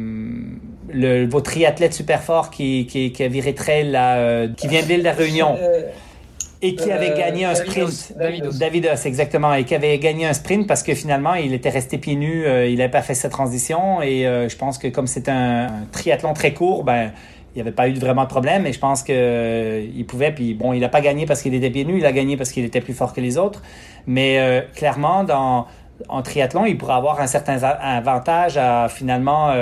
le, 0.93 1.25
votre 1.25 1.51
triathlète 1.51 1.93
super 1.93 2.21
fort 2.21 2.51
qui, 2.51 2.85
qui, 2.85 3.11
qui 3.11 3.21
a 3.21 3.27
viré 3.27 3.53
trail, 3.53 3.91
là, 3.91 4.15
euh, 4.15 4.47
qui 4.55 4.69
vient 4.69 4.81
de 4.81 4.87
l'île 4.87 4.99
de 4.99 5.03
la 5.03 5.13
Réunion. 5.13 5.57
Euh, 6.65 6.69
et 6.69 6.75
qui 6.75 6.91
avait 6.91 7.11
euh, 7.11 7.17
gagné 7.17 7.45
un 7.45 7.55
sprint. 7.55 8.13
Davidos. 8.17 8.51
Davidos, 8.53 9.05
exactement. 9.05 9.53
Et 9.53 9.63
qui 9.63 9.75
avait 9.75 9.97
gagné 9.99 10.25
un 10.25 10.33
sprint 10.33 10.67
parce 10.67 10.83
que 10.83 10.93
finalement, 10.93 11.35
il 11.35 11.53
était 11.53 11.69
resté 11.69 11.97
pieds 11.97 12.15
nus, 12.15 12.45
euh, 12.45 12.67
il 12.67 12.77
n'avait 12.77 12.89
pas 12.89 13.01
fait 13.01 13.13
sa 13.13 13.29
transition. 13.29 14.01
Et 14.01 14.27
euh, 14.27 14.49
je 14.49 14.57
pense 14.57 14.77
que 14.77 14.87
comme 14.87 15.07
c'est 15.07 15.29
un, 15.29 15.67
triathlon 15.91 16.33
très 16.33 16.53
court, 16.53 16.83
ben, 16.83 17.11
il 17.53 17.55
n'y 17.55 17.61
avait 17.61 17.71
pas 17.71 17.87
eu 17.87 17.93
vraiment 17.93 18.23
de 18.23 18.29
problème. 18.29 18.65
Et 18.65 18.73
je 18.73 18.79
pense 18.79 19.03
qu'il 19.03 20.05
pouvait. 20.07 20.31
Puis 20.31 20.53
bon, 20.53 20.73
il 20.73 20.79
n'a 20.79 20.89
pas 20.89 21.01
gagné 21.01 21.25
parce 21.25 21.41
qu'il 21.41 21.53
était 21.53 21.69
pieds 21.69 21.85
nus, 21.85 21.99
il 21.99 22.05
a 22.05 22.11
gagné 22.11 22.37
parce 22.37 22.51
qu'il 22.51 22.65
était 22.65 22.81
plus 22.81 22.93
fort 22.93 23.13
que 23.13 23.21
les 23.21 23.37
autres. 23.37 23.61
Mais 24.07 24.67
clairement, 24.75 25.23
dans, 25.23 25.65
en 26.09 26.21
triathlon, 26.21 26.65
il 26.65 26.77
pourrait 26.77 26.93
avoir 26.93 27.19
un 27.21 27.27
certain 27.27 27.63
avantage 27.63 28.57
à 28.57 28.87
finalement 28.89 29.53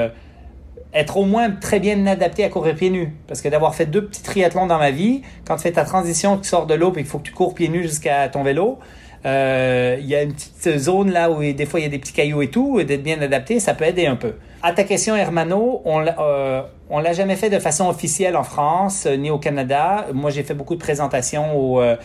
être 0.94 1.18
au 1.18 1.26
moins 1.26 1.52
très 1.52 1.80
bien 1.80 2.06
adapté 2.06 2.44
à 2.44 2.50
courir 2.50 2.76
pieds 2.76 2.90
nus. 2.90 3.14
Parce 3.28 3.42
que 3.42 3.50
d'avoir 3.50 3.76
fait 3.76 3.86
deux 3.86 4.06
petits 4.06 4.24
triathlons 4.24 4.68
dans 4.68 4.78
ma 4.78 4.92
vie, 4.92 5.22
quand 5.46 5.56
tu 5.56 5.64
fais 5.64 5.72
ta 5.72 5.86
transition, 5.86 6.38
tu 6.38 6.48
sors 6.48 6.66
de 6.66 6.74
l'eau 6.74 6.92
et 6.92 6.98
qu'il 6.98 7.06
faut 7.06 7.20
que 7.20 7.24
tu 7.24 7.34
cours 7.34 7.56
pieds 7.56 7.70
nus 7.70 7.84
jusqu'à 7.84 8.28
ton 8.30 8.44
vélo, 8.44 8.80
euh, 9.26 9.98
il 10.00 10.06
y 10.06 10.16
a 10.16 10.22
une 10.22 10.34
petite 10.34 10.78
zone 10.78 11.12
là 11.12 11.32
où 11.32 11.40
des 11.40 11.66
fois 11.66 11.80
il 11.80 11.84
y 11.84 11.86
a 11.86 11.90
des 11.90 12.00
petits 12.00 12.14
cailloux 12.14 12.42
et 12.42 12.50
tout, 12.50 12.80
et 12.80 12.86
d'être 12.86 13.04
bien 13.04 13.22
adapté, 13.22 13.60
ça 13.60 13.74
peut 13.74 13.86
aider 13.86 14.06
un 14.06 14.18
peu. 14.18 14.34
À 14.62 14.72
ta 14.74 14.84
question, 14.84 15.16
Hermano, 15.16 15.82
on 15.86 16.06
euh, 16.06 16.62
on 16.90 17.00
l'a 17.00 17.14
jamais 17.14 17.36
fait 17.36 17.50
de 17.50 17.60
façon 17.60 17.90
officielle 17.90 18.38
en 18.38 18.44
France 18.44 19.06
euh, 19.06 19.16
ni 19.16 19.30
au 19.32 19.38
Canada. 19.38 20.08
Moi, 20.14 20.30
j'ai 20.30 20.44
fait 20.44 20.54
beaucoup 20.54 20.76
de 20.76 20.80
présentations 20.80 21.58
au, 21.58 21.82
euh, 21.82 21.96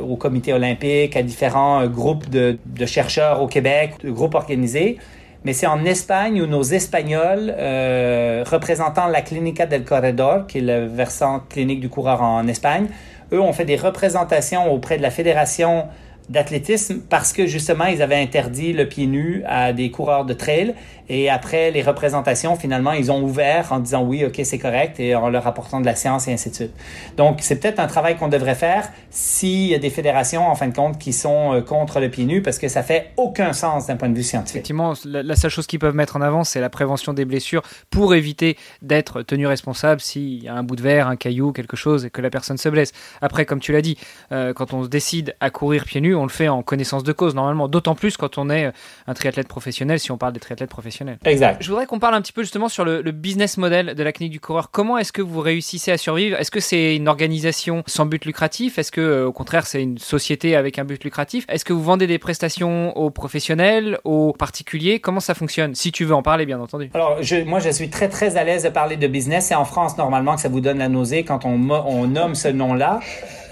au 0.00 0.16
comité 0.16 0.52
olympique, 0.52 1.16
à 1.16 1.22
différents 1.22 1.86
groupes 1.86 2.28
de, 2.30 2.58
de 2.64 2.86
chercheurs 2.86 3.42
au 3.42 3.46
Québec, 3.46 3.94
de 4.02 4.10
groupes 4.10 4.34
organisés 4.34 4.98
mais 5.44 5.52
c'est 5.52 5.66
en 5.66 5.84
Espagne 5.84 6.42
où 6.42 6.46
nos 6.46 6.62
Espagnols, 6.62 7.54
euh, 7.56 8.44
représentant 8.46 9.06
la 9.06 9.22
Clínica 9.22 9.66
del 9.66 9.84
Corredor, 9.84 10.46
qui 10.46 10.58
est 10.58 10.62
le 10.62 10.86
versant 10.86 11.40
clinique 11.48 11.80
du 11.80 11.88
coureur 11.88 12.22
en 12.22 12.46
Espagne, 12.48 12.88
eux 13.32 13.40
ont 13.40 13.52
fait 13.52 13.64
des 13.64 13.76
représentations 13.76 14.72
auprès 14.72 14.96
de 14.96 15.02
la 15.02 15.10
Fédération 15.10 15.86
d'athlétisme 16.28 17.00
parce 17.08 17.32
que 17.32 17.46
justement, 17.46 17.86
ils 17.86 18.02
avaient 18.02 18.20
interdit 18.20 18.72
le 18.72 18.88
pied 18.88 19.06
nu 19.06 19.42
à 19.46 19.72
des 19.72 19.90
coureurs 19.90 20.24
de 20.24 20.34
trail. 20.34 20.74
Et 21.10 21.30
après 21.30 21.70
les 21.70 21.82
représentations, 21.82 22.56
finalement, 22.56 22.92
ils 22.92 23.10
ont 23.10 23.22
ouvert 23.22 23.72
en 23.72 23.78
disant 23.78 24.02
oui, 24.02 24.24
ok, 24.24 24.40
c'est 24.44 24.58
correct 24.58 25.00
et 25.00 25.14
en 25.14 25.30
leur 25.30 25.46
apportant 25.46 25.80
de 25.80 25.86
la 25.86 25.94
science 25.94 26.28
et 26.28 26.32
ainsi 26.32 26.50
de 26.50 26.54
suite. 26.54 26.72
Donc, 27.16 27.38
c'est 27.40 27.56
peut-être 27.56 27.80
un 27.80 27.86
travail 27.86 28.16
qu'on 28.16 28.28
devrait 28.28 28.54
faire 28.54 28.90
s'il 29.10 29.68
y 29.68 29.74
a 29.74 29.78
des 29.78 29.88
fédérations, 29.88 30.46
en 30.46 30.54
fin 30.54 30.68
de 30.68 30.74
compte, 30.74 30.98
qui 30.98 31.14
sont 31.14 31.54
euh, 31.54 31.60
contre 31.62 32.00
le 32.00 32.10
pied 32.10 32.26
nu 32.26 32.42
parce 32.42 32.58
que 32.58 32.68
ça 32.68 32.82
fait 32.82 33.12
aucun 33.16 33.54
sens 33.54 33.86
d'un 33.86 33.96
point 33.96 34.10
de 34.10 34.14
vue 34.14 34.22
scientifique. 34.22 34.56
Effectivement, 34.56 34.92
la, 35.04 35.36
seule 35.36 35.50
chose 35.50 35.66
qu'ils 35.66 35.78
peuvent 35.78 35.94
mettre 35.94 36.16
en 36.16 36.20
avant, 36.20 36.44
c'est 36.44 36.60
la 36.60 36.70
prévention 36.70 37.14
des 37.14 37.24
blessures 37.24 37.62
pour 37.90 38.14
éviter 38.14 38.58
d'être 38.82 39.22
tenu 39.22 39.46
responsable 39.46 40.00
s'il 40.00 40.44
y 40.44 40.48
a 40.48 40.54
un 40.54 40.62
bout 40.62 40.76
de 40.76 40.82
verre, 40.82 41.08
un 41.08 41.16
caillou, 41.16 41.52
quelque 41.52 41.76
chose 41.76 42.04
et 42.04 42.10
que 42.10 42.20
la 42.20 42.30
personne 42.30 42.58
se 42.58 42.68
blesse. 42.68 42.92
Après, 43.22 43.46
comme 43.46 43.60
tu 43.60 43.72
l'as 43.72 43.82
dit, 43.82 43.96
euh, 44.32 44.52
quand 44.52 44.74
on 44.74 44.84
décide 44.84 45.34
à 45.40 45.48
courir 45.48 45.84
pieds 45.84 46.02
nus, 46.02 46.17
on 46.18 46.24
le 46.24 46.30
fait 46.30 46.48
en 46.48 46.62
connaissance 46.62 47.04
de 47.04 47.12
cause 47.12 47.34
normalement, 47.34 47.68
d'autant 47.68 47.94
plus 47.94 48.16
quand 48.16 48.38
on 48.38 48.50
est 48.50 48.70
un 49.06 49.14
triathlète 49.14 49.48
professionnel, 49.48 49.98
si 49.98 50.10
on 50.10 50.18
parle 50.18 50.32
des 50.32 50.40
triathlètes 50.40 50.70
professionnels. 50.70 51.18
Exact. 51.24 51.62
Je 51.62 51.68
voudrais 51.68 51.86
qu'on 51.86 51.98
parle 51.98 52.14
un 52.14 52.20
petit 52.20 52.32
peu 52.32 52.42
justement 52.42 52.68
sur 52.68 52.84
le, 52.84 53.02
business 53.08 53.56
model 53.56 53.94
de 53.94 54.02
la 54.02 54.12
clinique 54.12 54.32
du 54.32 54.40
coureur. 54.40 54.70
Comment 54.70 54.98
est-ce 54.98 55.12
que 55.12 55.22
vous 55.22 55.40
réussissez 55.40 55.90
à 55.90 55.96
survivre? 55.96 56.38
Est-ce 56.38 56.50
que 56.50 56.60
c'est 56.60 56.94
une 56.94 57.08
organisation 57.08 57.82
sans 57.86 58.06
but 58.06 58.24
lucratif? 58.24 58.78
Est-ce 58.78 58.92
que 58.92 59.00
euh, 59.00 59.26
au 59.26 59.32
contraire 59.32 59.66
c'est 59.66 59.82
une 59.82 59.98
société 59.98 60.54
avec 60.54 60.78
un 60.78 60.84
but 60.84 61.02
lucratif? 61.02 61.46
Est-ce 61.48 61.64
que 61.64 61.72
vous 61.72 61.82
vendez 61.82 62.06
des 62.06 62.18
prestations 62.18 62.96
aux 62.96 63.10
professionnels, 63.10 63.98
aux 64.04 64.32
particuliers? 64.32 65.00
Comment 65.00 65.20
ça 65.20 65.34
fonctionne? 65.34 65.74
Si 65.74 65.90
tu 65.90 66.04
veux 66.04 66.14
en 66.14 66.22
parler, 66.22 66.46
bien 66.46 66.60
entendu. 66.60 66.90
Alors, 66.94 67.22
je, 67.22 67.36
moi, 67.36 67.60
je 67.60 67.70
suis 67.70 67.90
très 67.90 68.08
très 68.08 68.36
à 68.36 68.44
l'aise 68.44 68.64
de 68.64 68.68
parler 68.68 68.96
de 68.96 69.06
business. 69.06 69.46
C'est 69.46 69.54
en 69.54 69.64
France 69.64 69.96
normalement 69.96 70.34
que 70.34 70.40
ça 70.40 70.48
vous 70.48 70.60
donne 70.60 70.78
la 70.78 70.88
nausée 70.88 71.24
quand 71.24 71.44
on, 71.44 71.70
on 71.70 72.06
nomme 72.06 72.34
ce 72.34 72.48
nom-là. 72.48 73.00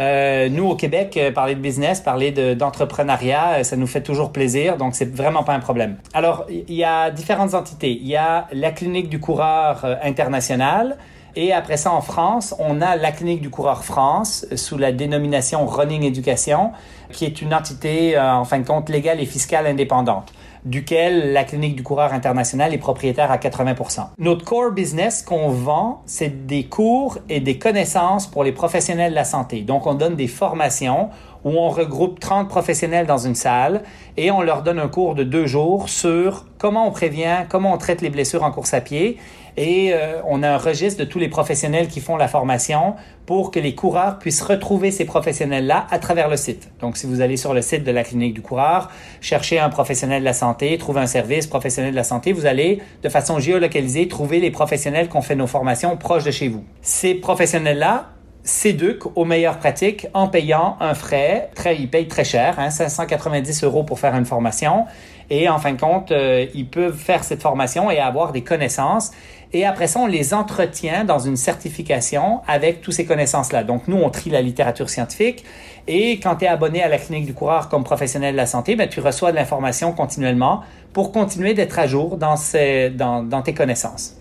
Euh, 0.01 0.49
nous, 0.49 0.67
au 0.67 0.77
Québec, 0.77 1.17
euh, 1.17 1.31
parler 1.31 1.55
de 1.55 1.61
business, 1.61 2.01
parler 2.01 2.31
d'entrepreneuriat, 2.57 3.59
euh, 3.59 3.63
ça 3.63 3.77
nous 3.77 3.87
fait 3.87 4.03
toujours 4.03 4.33
plaisir, 4.33 4.77
donc 4.77 4.95
c'est 4.95 5.15
vraiment 5.15 5.45
pas 5.45 5.55
un 5.55 5.61
problème. 5.61 5.97
Alors, 6.15 6.47
il 6.49 6.75
y 6.75 6.85
a 6.85 7.11
différentes 7.11 7.55
entités. 7.55 7.93
Il 7.93 8.09
y 8.09 8.17
a 8.17 8.49
la 8.53 8.71
clinique 8.71 9.09
du 9.09 9.21
coureur 9.21 9.85
international. 10.03 10.97
Et 11.39 11.53
après 11.53 11.77
ça, 11.77 11.93
en 11.93 12.01
France, 12.01 12.55
on 12.59 12.81
a 12.81 12.97
la 12.97 13.13
clinique 13.13 13.43
du 13.43 13.51
coureur 13.51 13.85
France 13.85 14.47
sous 14.57 14.79
la 14.79 14.91
dénomination 14.91 15.67
Running 15.67 16.03
Education, 16.05 16.73
qui 17.13 17.27
est 17.27 17.43
une 17.43 17.53
entité, 17.53 18.19
en 18.19 18.47
fin 18.47 18.59
de 18.59 18.67
compte, 18.67 18.89
légale 18.89 19.21
et 19.21 19.27
fiscale 19.27 19.67
indépendante 19.67 20.33
duquel 20.67 21.33
la 21.33 21.45
clinique 21.45 21.77
du 21.77 21.83
coureur 21.83 22.13
international 22.13 22.75
est 22.75 22.79
propriétaire 22.79 23.31
à 23.31 23.39
80%. 23.39 24.09
Notre 24.19 24.45
core 24.45 24.73
business 24.73 25.23
qu'on 25.23 25.49
vend, 25.49 26.03
c'est 26.07 26.47
des 26.47 26.65
cours 26.65 27.19
et 27.29 27.41
des 27.41 27.57
connaissances 27.57 28.27
pour 28.27 28.45
les 28.45 28.53
professionnels 28.53 29.13
de 29.13 29.15
la 29.15 29.25
santé. 29.25 29.61
Donc, 29.63 29.87
on 29.87 29.95
donne 29.95 30.17
des 30.17 30.27
formations 30.27 31.09
où 31.47 31.59
on 31.59 31.71
regroupe 31.71 32.19
30 32.19 32.49
professionnels 32.49 33.07
dans 33.07 33.19
une 33.19 33.37
salle 33.37 33.83
et 34.17 34.33
on 34.33 34.43
leur 34.43 34.65
donne 34.65 34.81
un 34.81 34.89
cours 34.89 35.15
de 35.15 35.23
deux 35.23 35.47
jours 35.47 35.89
sur 35.89 36.45
comment 36.59 36.89
on 36.89 36.91
prévient, 36.91 37.47
comment 37.49 37.73
on 37.73 37.79
traite 37.79 38.01
les 38.01 38.11
blessures 38.11 38.43
en 38.43 38.51
course 38.51 38.75
à 38.75 38.81
pied. 38.81 39.17
Et 39.57 39.95
euh, 39.95 40.21
on 40.27 40.43
a 40.43 40.51
un 40.51 40.59
registre 40.59 40.99
de 40.99 41.09
tous 41.09 41.21
les 41.21 41.29
professionnels 41.29 41.87
qui 41.87 42.01
font 42.01 42.17
la 42.17 42.27
formation 42.27 42.97
pour 43.27 43.53
que 43.53 43.61
les 43.61 43.77
coureurs 43.77 44.19
puissent 44.19 44.43
retrouver 44.43 44.91
ces 44.91 45.05
professionnels-là 45.05 45.87
à 45.89 46.01
travers 46.01 46.29
le 46.29 46.37
site. 46.37 46.69
Donc, 46.81 46.97
si 46.97 47.07
vous 47.07 47.21
allez 47.21 47.37
sur 47.37 47.55
le 47.55 47.63
site 47.63 47.85
de 47.85 47.93
la 47.93 48.03
clinique 48.03 48.35
du 48.35 48.43
coureur, 48.43 48.91
cherchez 49.21 49.61
un 49.61 49.71
professionnel 49.71 50.21
de 50.21 50.27
la 50.27 50.35
santé, 50.35 50.77
trouver 50.79 51.01
un 51.01 51.07
service 51.07 51.47
professionnel 51.47 51.93
de 51.93 51.97
la 51.97 52.05
santé, 52.05 52.33
vous 52.33 52.45
allez, 52.45 52.83
de 53.05 53.09
façon 53.09 53.39
géolocalisée, 53.39 54.09
trouver 54.09 54.41
les 54.41 54.51
professionnels 54.51 55.09
qui 55.09 55.17
ont 55.17 55.23
fait 55.23 55.37
nos 55.37 55.47
formations 55.47 55.97
proches 55.97 56.25
de 56.25 56.33
chez 56.33 56.49
vous. 56.49 56.65
Ces 56.83 57.15
professionnels-là 57.15 58.09
s'éduquent 58.47 59.17
aux 59.17 59.25
meilleures 59.25 59.59
pratiques 59.59 60.07
en 60.15 60.29
payant 60.29 60.77
un 60.81 60.95
frais. 60.95 61.51
Très, 61.55 61.77
ils 61.77 61.91
payent 61.91 62.09
très 62.09 62.25
cher, 62.25 62.55
hein, 62.59 62.71
590 62.71 63.65
euros 63.65 63.83
pour 63.83 63.99
faire 63.99 64.15
une 64.15 64.25
formation. 64.25 64.87
Et 65.29 65.49
en 65.49 65.59
fin 65.59 65.73
de 65.73 65.81
compte, 65.81 66.13
euh, 66.13 66.47
ils 66.55 66.69
peuvent 66.69 66.97
faire 66.97 67.25
cette 67.25 67.43
formation 67.43 67.91
et 67.91 67.99
avoir 67.99 68.31
des 68.31 68.43
connaissances. 68.43 69.11
Et 69.53 69.65
après 69.65 69.89
ça, 69.89 69.99
on 70.01 70.07
les 70.07 70.33
entretient 70.33 71.05
dans 71.05 71.19
une 71.19 71.37
certification 71.37 72.41
avec 72.47 72.83
toutes 72.83 72.95
ces 72.95 73.05
connaissances-là. 73.05 73.65
Donc, 73.65 73.89
nous, 73.89 73.97
on 73.97 74.11
trie 74.11 74.31
la 74.31 74.43
littérature 74.43 74.89
scientifique. 74.89 75.45
Et 75.89 76.21
quand 76.21 76.37
tu 76.37 76.45
es 76.45 76.49
abonné 76.49 76.83
à 76.83 76.89
la 76.89 76.99
clinique 76.99 77.27
du 77.27 77.35
coureur 77.35 77.69
comme 77.69 77.83
professionnel 77.83 78.33
de 78.33 78.37
la 78.37 78.47
santé, 78.47 78.77
ben, 78.77 78.89
tu 78.89 79.01
reçois 79.01 79.33
de 79.33 79.37
l'information 79.37 79.93
continuellement 79.93 80.63
pour 80.93 81.11
continuer 81.11 81.55
d'être 81.55 81.79
à 81.79 81.87
jour 81.89 82.17
dans, 82.17 82.37
ces, 82.37 82.91
dans, 82.91 83.25
dans 83.25 83.43
tes 83.43 83.55
connaissances. 83.55 84.17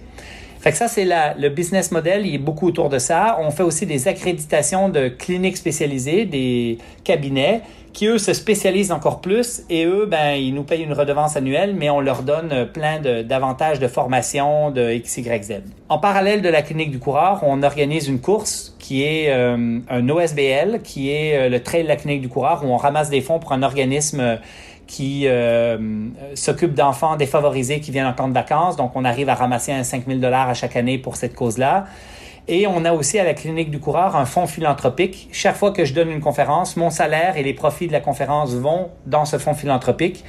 Fait 0.65 0.72
que 0.72 0.77
ça, 0.77 0.88
c'est 0.88 1.05
le 1.05 1.50
business 1.50 1.91
model, 1.91 2.25
il 2.25 2.34
est 2.34 2.39
beaucoup 2.39 2.67
autour 2.67 2.89
de 2.89 2.98
ça. 2.98 3.38
On 3.39 3.51
fait 3.51 3.62
aussi 3.62 3.86
des 3.86 4.07
accréditations 4.07 4.89
de 4.89 5.10
cliniques 5.10 5.57
spécialisées, 5.57 6.25
des 6.25 6.79
cabinets 7.03 7.62
qui, 7.93 8.07
eux, 8.07 8.17
se 8.17 8.34
spécialisent 8.34 8.91
encore 8.91 9.22
plus 9.22 9.62
et 9.69 9.86
eux, 9.86 10.07
ben, 10.07 10.31
ils 10.31 10.55
nous 10.55 10.63
payent 10.63 10.81
une 10.81 10.93
redevance 10.93 11.38
annuelle, 11.38 11.75
mais 11.77 11.91
on 11.91 12.01
leur 12.01 12.24
donne 12.24 12.67
plein 12.74 13.00
d'avantages 13.00 13.77
de, 13.77 13.88
formation 13.88 14.72
de 14.72 14.91
X, 14.91 15.17
Y, 15.17 15.43
Z. 15.43 15.53
En 15.88 16.00
parallèle 16.00 16.41
de 16.41 16.50
la 16.50 16.63
clinique 16.63 16.89
du 16.89 16.98
coureur, 16.98 17.41
on 17.43 17.62
organise 17.62 18.07
une 18.07 18.19
course 18.19 18.75
qui 18.79 19.03
est 19.03 19.29
euh, 19.29 19.79
un 19.88 20.10
OSBL, 20.10 20.81
qui 20.84 21.12
est 21.12 21.38
euh, 21.38 21.50
le 21.50 21.62
trail 21.62 21.84
de 21.84 21.88
la 21.88 21.95
clinique 21.95 22.22
du 22.22 22.27
coureur, 22.27 22.63
où 22.65 22.69
on 22.69 22.77
ramasse 22.77 23.12
des 23.12 23.22
fonds 23.22 23.38
pour 23.38 23.53
un 23.53 23.62
organisme 23.62 24.39
qui 24.87 25.27
euh, 25.27 25.77
s'occupe 26.35 26.73
d'enfants 26.73 27.15
défavorisés 27.15 27.79
qui 27.79 27.91
viennent 27.91 28.05
en 28.05 28.13
camp 28.13 28.27
de 28.27 28.33
vacances. 28.33 28.75
Donc, 28.75 28.91
on 28.95 29.05
arrive 29.05 29.29
à 29.29 29.35
ramasser 29.35 29.71
un 29.71 29.83
5 29.83 30.03
000 30.07 30.33
à 30.33 30.53
chaque 30.53 30.75
année 30.75 30.97
pour 30.97 31.15
cette 31.15 31.35
cause-là. 31.35 31.85
Et 32.47 32.67
on 32.67 32.85
a 32.85 32.93
aussi 32.93 33.17
à 33.17 33.23
la 33.23 33.33
clinique 33.33 33.71
du 33.71 33.79
coureur 33.79 34.15
un 34.15 34.25
fonds 34.25 34.45
philanthropique. 34.45 35.29
Chaque 35.31 35.55
fois 35.55 35.71
que 35.71 35.83
je 35.83 35.95
donne 35.95 36.11
une 36.11 36.19
conférence, 36.19 36.77
mon 36.77 36.91
salaire 36.91 37.37
et 37.37 37.43
les 37.43 37.53
profits 37.53 37.87
de 37.87 37.91
la 37.91 38.01
conférence 38.01 38.53
vont 38.53 38.89
dans 39.07 39.25
ce 39.25 39.39
fonds 39.39 39.55
philanthropique. 39.55 40.23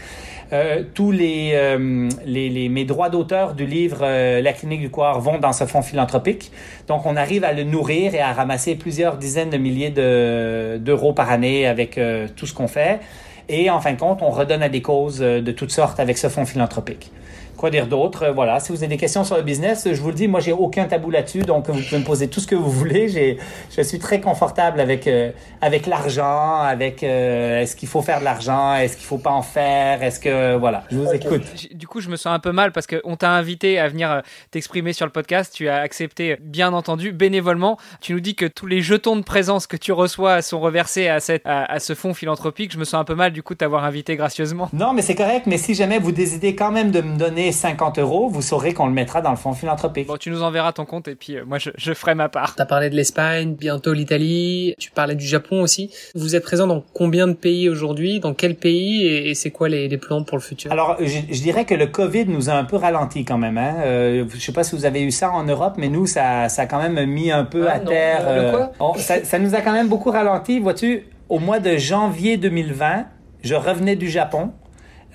Euh, 0.52 0.84
tous 0.94 1.10
les, 1.10 1.50
euh, 1.54 2.08
les, 2.24 2.68
mes 2.70 2.84
droits 2.84 3.10
d'auteur 3.10 3.54
du 3.54 3.66
livre 3.66 4.06
La 4.40 4.52
clinique 4.52 4.80
du 4.80 4.90
coureur 4.90 5.20
vont 5.20 5.38
dans 5.38 5.52
ce 5.52 5.64
fonds 5.64 5.82
philanthropique. 5.82 6.52
Donc, 6.86 7.04
on 7.04 7.16
arrive 7.16 7.44
à 7.44 7.52
le 7.52 7.64
nourrir 7.64 8.14
et 8.14 8.20
à 8.20 8.32
ramasser 8.32 8.76
plusieurs 8.76 9.18
dizaines 9.18 9.50
de 9.50 9.58
milliers 9.58 9.90
d'euros 9.90 11.12
par 11.12 11.30
année 11.30 11.66
avec 11.66 12.00
tout 12.34 12.46
ce 12.46 12.54
qu'on 12.54 12.68
fait. 12.68 13.00
Et 13.48 13.70
en 13.70 13.80
fin 13.80 13.92
de 13.92 13.98
compte, 13.98 14.22
on 14.22 14.30
redonne 14.30 14.62
à 14.62 14.68
des 14.68 14.82
causes 14.82 15.22
euh, 15.22 15.40
de 15.40 15.52
toutes 15.52 15.70
sortes 15.70 16.00
avec 16.00 16.18
ce 16.18 16.28
fonds 16.28 16.46
philanthropique. 16.46 17.12
Quoi 17.56 17.70
dire 17.70 17.86
d'autre? 17.86 18.24
Euh, 18.24 18.32
voilà. 18.32 18.60
Si 18.60 18.72
vous 18.72 18.78
avez 18.78 18.88
des 18.88 18.96
questions 18.96 19.24
sur 19.24 19.36
le 19.36 19.42
business, 19.42 19.88
je 19.90 20.00
vous 20.00 20.08
le 20.08 20.14
dis, 20.14 20.28
moi, 20.28 20.40
j'ai 20.40 20.52
aucun 20.52 20.84
tabou 20.84 21.10
là-dessus. 21.10 21.40
Donc, 21.40 21.68
vous 21.68 21.82
pouvez 21.82 21.98
me 21.98 22.04
poser 22.04 22.28
tout 22.28 22.40
ce 22.40 22.46
que 22.46 22.54
vous 22.54 22.70
voulez. 22.70 23.08
J'ai, 23.08 23.38
je 23.74 23.82
suis 23.82 23.98
très 23.98 24.20
confortable 24.20 24.80
avec, 24.80 25.06
euh, 25.06 25.30
avec 25.60 25.86
l'argent, 25.86 26.60
avec 26.60 27.02
euh, 27.02 27.62
est-ce 27.62 27.76
qu'il 27.76 27.88
faut 27.88 28.02
faire 28.02 28.20
de 28.20 28.24
l'argent, 28.24 28.74
est-ce 28.74 28.96
qu'il 28.96 29.06
faut 29.06 29.18
pas 29.18 29.32
en 29.32 29.42
faire, 29.42 30.02
est-ce 30.02 30.20
que, 30.20 30.56
voilà. 30.56 30.84
Je 30.90 30.98
vous 30.98 31.12
écoute. 31.12 31.42
Du 31.74 31.86
coup, 31.86 32.00
je 32.00 32.08
me 32.08 32.16
sens 32.16 32.34
un 32.34 32.38
peu 32.38 32.52
mal 32.52 32.72
parce 32.72 32.86
qu'on 32.86 33.16
t'a 33.16 33.30
invité 33.30 33.78
à 33.78 33.88
venir 33.88 34.22
t'exprimer 34.50 34.92
sur 34.92 35.06
le 35.06 35.12
podcast. 35.12 35.52
Tu 35.54 35.68
as 35.68 35.76
accepté, 35.78 36.36
bien 36.40 36.72
entendu, 36.72 37.12
bénévolement. 37.12 37.78
Tu 38.00 38.12
nous 38.12 38.20
dis 38.20 38.34
que 38.34 38.46
tous 38.46 38.66
les 38.66 38.82
jetons 38.82 39.16
de 39.16 39.22
présence 39.22 39.66
que 39.66 39.76
tu 39.76 39.92
reçois 39.92 40.42
sont 40.42 40.60
reversés 40.60 41.08
à, 41.08 41.20
cette, 41.20 41.42
à, 41.46 41.64
à 41.64 41.78
ce 41.78 41.94
fonds 41.94 42.14
philanthropique. 42.14 42.72
Je 42.72 42.78
me 42.78 42.84
sens 42.84 43.00
un 43.00 43.04
peu 43.04 43.14
mal, 43.14 43.32
du 43.32 43.42
coup, 43.42 43.54
de 43.54 43.58
t'avoir 43.58 43.84
invité 43.84 44.16
gracieusement. 44.16 44.68
Non, 44.72 44.92
mais 44.92 45.02
c'est 45.02 45.14
correct. 45.14 45.46
Mais 45.46 45.58
si 45.58 45.74
jamais 45.74 45.98
vous 45.98 46.12
décidez 46.12 46.54
quand 46.54 46.70
même 46.70 46.90
de 46.90 47.00
me 47.00 47.16
donner 47.16 47.45
50 47.52 47.98
euros, 47.98 48.28
vous 48.28 48.42
saurez 48.42 48.74
qu'on 48.74 48.86
le 48.86 48.92
mettra 48.92 49.20
dans 49.20 49.30
le 49.30 49.36
fonds 49.36 49.52
philanthropique. 49.52 50.06
Bon, 50.06 50.16
tu 50.16 50.30
nous 50.30 50.42
enverras 50.42 50.72
ton 50.72 50.84
compte 50.84 51.08
et 51.08 51.14
puis 51.14 51.36
euh, 51.36 51.44
moi 51.46 51.58
je, 51.58 51.70
je, 51.76 51.92
ferai 51.94 52.14
ma 52.14 52.28
part. 52.28 52.54
Tu 52.54 52.62
as 52.62 52.66
parlé 52.66 52.90
de 52.90 52.96
l'Espagne, 52.96 53.54
bientôt 53.54 53.92
l'Italie, 53.92 54.74
tu 54.78 54.90
parlais 54.90 55.14
du 55.14 55.26
Japon 55.26 55.62
aussi. 55.62 55.90
Vous 56.14 56.36
êtes 56.36 56.42
présent 56.42 56.66
dans 56.66 56.82
combien 56.92 57.26
de 57.26 57.32
pays 57.32 57.68
aujourd'hui? 57.68 58.20
Dans 58.20 58.34
quel 58.34 58.54
pays? 58.56 59.06
Et, 59.06 59.34
c'est 59.34 59.50
quoi 59.50 59.68
les, 59.68 59.88
les, 59.88 59.98
plans 59.98 60.22
pour 60.22 60.36
le 60.36 60.42
futur? 60.42 60.72
Alors, 60.72 60.96
je, 61.00 61.18
je, 61.30 61.42
dirais 61.42 61.64
que 61.64 61.74
le 61.74 61.86
Covid 61.86 62.26
nous 62.26 62.48
a 62.48 62.54
un 62.54 62.64
peu 62.64 62.76
ralenti 62.76 63.24
quand 63.24 63.38
même. 63.38 63.58
Hein? 63.58 63.74
Euh, 63.84 64.24
je 64.32 64.40
sais 64.40 64.52
pas 64.52 64.64
si 64.64 64.74
vous 64.74 64.84
avez 64.84 65.02
eu 65.02 65.10
ça 65.10 65.30
en 65.30 65.44
Europe, 65.44 65.74
mais 65.76 65.88
nous, 65.88 66.06
ça, 66.06 66.48
ça 66.48 66.62
a 66.62 66.66
quand 66.66 66.80
même 66.80 67.04
mis 67.06 67.30
un 67.30 67.44
peu 67.44 67.68
ah, 67.68 67.74
à 67.74 67.80
terre. 67.80 68.24
Euh, 68.26 68.68
quoi? 68.78 68.94
ça, 68.98 69.24
ça 69.24 69.38
nous 69.38 69.54
a 69.54 69.60
quand 69.60 69.72
même 69.72 69.88
beaucoup 69.88 70.10
ralenti. 70.10 70.58
Vois-tu, 70.58 71.06
au 71.28 71.38
mois 71.38 71.58
de 71.58 71.76
janvier 71.76 72.36
2020, 72.36 73.06
je 73.42 73.54
revenais 73.54 73.96
du 73.96 74.08
Japon. 74.08 74.52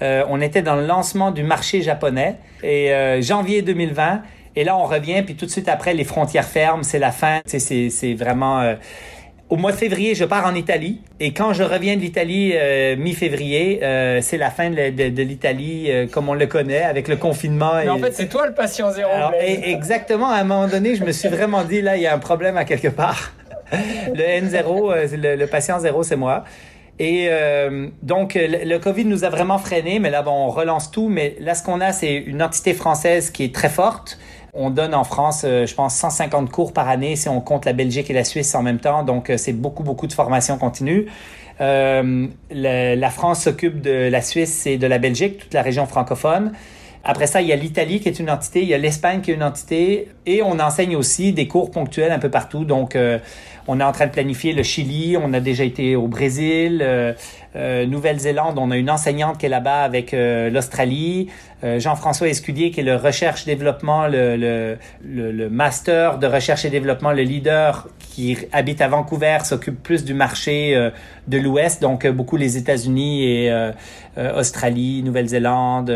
Euh, 0.01 0.23
on 0.29 0.41
était 0.41 0.61
dans 0.61 0.75
le 0.75 0.85
lancement 0.85 1.31
du 1.31 1.43
marché 1.43 1.81
japonais 1.81 2.35
et 2.63 2.91
euh, 2.91 3.21
janvier 3.21 3.61
2020. 3.61 4.21
Et 4.55 4.63
là, 4.63 4.75
on 4.75 4.85
revient, 4.85 5.21
puis 5.23 5.35
tout 5.35 5.45
de 5.45 5.51
suite 5.51 5.69
après, 5.69 5.93
les 5.93 6.03
frontières 6.03 6.45
ferment, 6.45 6.83
c'est 6.83 6.99
la 6.99 7.11
fin. 7.11 7.39
C'est 7.45 8.13
vraiment... 8.13 8.61
Euh, 8.61 8.75
au 9.49 9.57
mois 9.57 9.73
de 9.73 9.77
février, 9.77 10.15
je 10.15 10.23
pars 10.23 10.45
en 10.45 10.55
Italie. 10.55 11.01
Et 11.19 11.33
quand 11.33 11.51
je 11.51 11.63
reviens 11.63 11.97
de 11.97 12.01
l'Italie 12.01 12.53
mi-février, 12.97 13.79
c'est 14.21 14.37
la 14.37 14.49
fin 14.49 14.69
de, 14.69 15.21
l'Italie 15.21 15.89
comme 16.09 16.29
on 16.29 16.35
le 16.35 16.47
connaît, 16.47 16.83
avec 16.83 17.09
le 17.09 17.17
confinement. 17.17 17.73
Mais 17.83 17.89
en 17.89 17.97
fait, 17.97 18.13
c'est 18.13 18.29
toi 18.29 18.47
le 18.47 18.53
patient 18.53 18.91
zéro. 18.93 19.11
exactement, 19.41 20.29
à 20.29 20.37
un 20.37 20.45
moment 20.45 20.69
donné, 20.69 20.95
je 20.95 21.03
me 21.03 21.11
suis 21.11 21.27
vraiment 21.27 21.65
dit, 21.65 21.81
là, 21.81 21.97
il 21.97 22.01
y 22.01 22.07
a 22.07 22.15
un 22.15 22.19
problème 22.19 22.55
à 22.55 22.63
quelque 22.63 22.87
part. 22.87 23.33
le 23.73 24.23
N0, 24.23 25.17
le, 25.17 25.35
le 25.35 25.47
patient 25.47 25.79
zéro, 25.79 26.01
c'est 26.03 26.15
moi. 26.15 26.45
Et 27.01 27.29
euh, 27.31 27.87
donc, 28.03 28.37
le, 28.39 28.77
COVID 28.77 29.05
nous 29.05 29.23
a 29.23 29.29
vraiment 29.29 29.57
freiné, 29.57 29.97
mais 29.97 30.11
là, 30.11 30.21
bon, 30.21 30.33
on 30.33 30.49
relance 30.49 30.91
tout. 30.91 31.09
Mais 31.09 31.35
là, 31.39 31.55
ce 31.55 31.63
qu'on 31.63 31.81
a, 31.81 31.93
c'est 31.93 32.13
une 32.13 32.43
entité 32.43 32.75
française 32.75 33.31
qui 33.31 33.43
est 33.43 33.55
très 33.55 33.69
forte. 33.69 34.19
On 34.53 34.69
donne 34.69 34.93
en 34.93 35.03
France, 35.03 35.41
euh, 35.43 35.65
je 35.65 35.73
pense, 35.73 35.95
150 35.95 36.51
cours 36.51 36.73
par 36.73 36.87
année 36.87 37.15
si 37.15 37.27
on 37.27 37.41
compte 37.41 37.65
la 37.65 37.73
Belgique 37.73 38.11
et 38.11 38.13
la 38.13 38.23
Suisse 38.23 38.53
en 38.53 38.61
même 38.61 38.77
temps. 38.77 39.01
Donc, 39.01 39.31
euh, 39.31 39.37
c'est 39.37 39.53
beaucoup, 39.53 39.81
beaucoup 39.81 40.05
de 40.05 40.13
formation 40.13 40.59
continue. 40.59 41.07
La, 41.59 43.09
France 43.09 43.41
s'occupe 43.45 43.81
de 43.81 44.07
la 44.07 44.21
Suisse 44.21 44.67
et 44.67 44.77
de 44.77 44.85
la 44.85 44.99
Belgique, 44.99 45.39
toute 45.39 45.55
la 45.55 45.63
région 45.63 45.87
francophone. 45.87 46.51
Après 47.03 47.25
ça, 47.25 47.41
il 47.41 47.47
y 47.47 47.51
a 47.51 47.55
l'Italie 47.55 47.99
qui 47.99 48.09
est 48.09 48.19
une 48.19 48.29
entité, 48.29 48.61
il 48.61 48.67
y 48.67 48.75
a 48.75 48.77
l'Espagne 48.77 49.21
qui 49.21 49.31
est 49.31 49.33
une 49.33 49.43
entité, 49.43 50.09
et 50.27 50.43
on 50.43 50.59
enseigne 50.59 50.95
aussi 50.95 51.33
des 51.33 51.47
cours 51.47 51.71
ponctuels 51.71 52.11
un 52.11 52.19
peu 52.19 52.29
partout. 52.29 52.63
Donc, 52.63 52.95
on 53.67 53.79
est 53.79 53.83
en 53.83 53.91
train 53.91 54.07
de 54.07 54.11
planifier 54.11 54.53
le 54.53 54.63
Chili, 54.63 55.17
on 55.17 55.33
a 55.33 55.39
déjà 55.39 55.63
été 55.63 55.95
au 55.95 56.07
Brésil, 56.07 56.83
Nouvelle-Zélande, 57.55 58.57
on 58.57 58.71
a 58.71 58.77
une 58.77 58.89
enseignante 58.89 59.37
qui 59.37 59.45
est 59.45 59.49
là-bas 59.49 59.83
avec 59.83 60.13
l'Australie, 60.13 61.27
Jean-François 61.63 62.29
Escudier 62.29 62.71
qui 62.71 62.79
est 62.79 62.83
le 62.83 62.95
recherche-développement, 62.95 64.07
le, 64.07 64.35
le, 64.35 64.77
le, 65.31 65.49
master 65.49 66.17
de 66.17 66.27
recherche 66.27 66.65
et 66.65 66.69
développement, 66.69 67.11
le 67.11 67.23
leader 67.23 67.89
qui 67.99 68.37
habite 68.51 68.81
à 68.81 68.87
Vancouver, 68.87 69.39
s'occupe 69.43 69.83
plus 69.83 70.05
du 70.05 70.13
marché 70.13 70.91
de 71.27 71.37
l'Ouest, 71.37 71.81
donc 71.81 72.07
beaucoup 72.07 72.37
les 72.37 72.57
États-Unis 72.57 73.25
et 73.25 73.71
Australie, 74.37 75.03
Nouvelle-Zélande. 75.03 75.89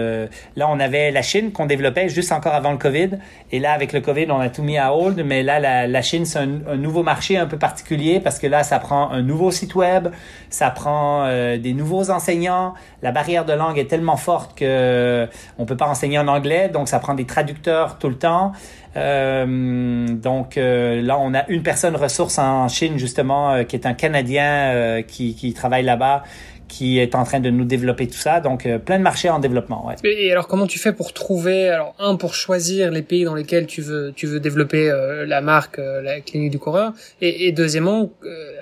là, 0.55 0.67
on 0.69 0.79
avait 0.79 1.11
la 1.11 1.21
Chine 1.21 1.51
qu'on 1.51 1.65
développait 1.65 2.09
juste 2.09 2.31
encore 2.31 2.53
avant 2.53 2.71
le 2.71 2.77
COVID. 2.77 3.09
Et 3.51 3.59
là, 3.59 3.73
avec 3.73 3.93
le 3.93 4.01
COVID, 4.01 4.27
on 4.29 4.39
a 4.39 4.49
tout 4.49 4.63
mis 4.63 4.77
à 4.77 4.93
hold. 4.93 5.23
Mais 5.25 5.43
là, 5.43 5.87
la, 5.87 6.01
Chine, 6.01 6.25
c'est 6.25 6.39
un, 6.39 6.75
nouveau 6.75 7.03
marché 7.03 7.37
un 7.37 7.45
peu 7.45 7.57
particulier 7.57 8.19
parce 8.19 8.39
que 8.39 8.47
là, 8.47 8.63
ça 8.63 8.79
prend 8.79 9.11
un 9.11 9.21
nouveau 9.21 9.51
site 9.51 9.75
web, 9.75 10.09
ça 10.49 10.69
prend 10.69 11.25
euh, 11.45 11.57
des 11.57 11.73
nouveaux 11.73 12.09
enseignants. 12.09 12.73
La 13.01 13.11
barrière 13.11 13.45
de 13.45 13.53
langue 13.53 13.77
est 13.77 13.89
tellement 13.89 14.17
forte 14.17 14.57
que 14.57 14.65
euh, 14.65 15.27
on 15.57 15.65
peut 15.65 15.77
pas 15.77 15.87
enseigner 15.87 16.19
en 16.19 16.27
anglais, 16.27 16.69
donc 16.69 16.87
ça 16.87 16.99
prend 16.99 17.13
des 17.13 17.25
traducteurs 17.25 17.97
tout 17.97 18.09
le 18.09 18.17
temps. 18.17 18.51
Euh, 18.97 20.07
donc 20.07 20.55
là, 20.55 21.17
on 21.19 21.33
a 21.33 21.47
une 21.49 21.63
personne 21.63 21.95
ressource 21.95 22.39
en 22.39 22.67
Chine 22.69 22.97
justement 22.97 23.63
qui 23.65 23.75
est 23.75 23.85
un 23.85 23.93
Canadien 23.93 25.01
qui, 25.05 25.35
qui 25.35 25.53
travaille 25.53 25.83
là-bas 25.83 26.23
qui 26.67 26.99
est 26.99 27.15
en 27.15 27.23
train 27.23 27.39
de 27.39 27.49
nous 27.49 27.65
développer 27.65 28.07
tout 28.07 28.17
ça. 28.17 28.39
Donc, 28.39 28.65
euh, 28.65 28.79
plein 28.79 28.97
de 28.97 29.03
marchés 29.03 29.29
en 29.29 29.39
développement. 29.39 29.87
Ouais. 29.87 29.95
Et 30.03 30.31
alors, 30.31 30.47
comment 30.47 30.67
tu 30.67 30.79
fais 30.79 30.93
pour 30.93 31.13
trouver, 31.13 31.69
alors 31.69 31.95
un 31.99 32.15
pour 32.15 32.33
choisir 32.33 32.91
les 32.91 33.01
pays 33.01 33.23
dans 33.23 33.35
lesquels 33.35 33.67
tu 33.67 33.81
veux 33.81 34.13
tu 34.15 34.27
veux 34.27 34.39
développer 34.39 34.89
euh, 34.89 35.25
la 35.25 35.41
marque, 35.41 35.79
euh, 35.79 36.01
la 36.01 36.21
clinique 36.21 36.51
du 36.51 36.59
coureur, 36.59 36.93
et, 37.21 37.47
et 37.47 37.51
deuxièmement, 37.51 38.09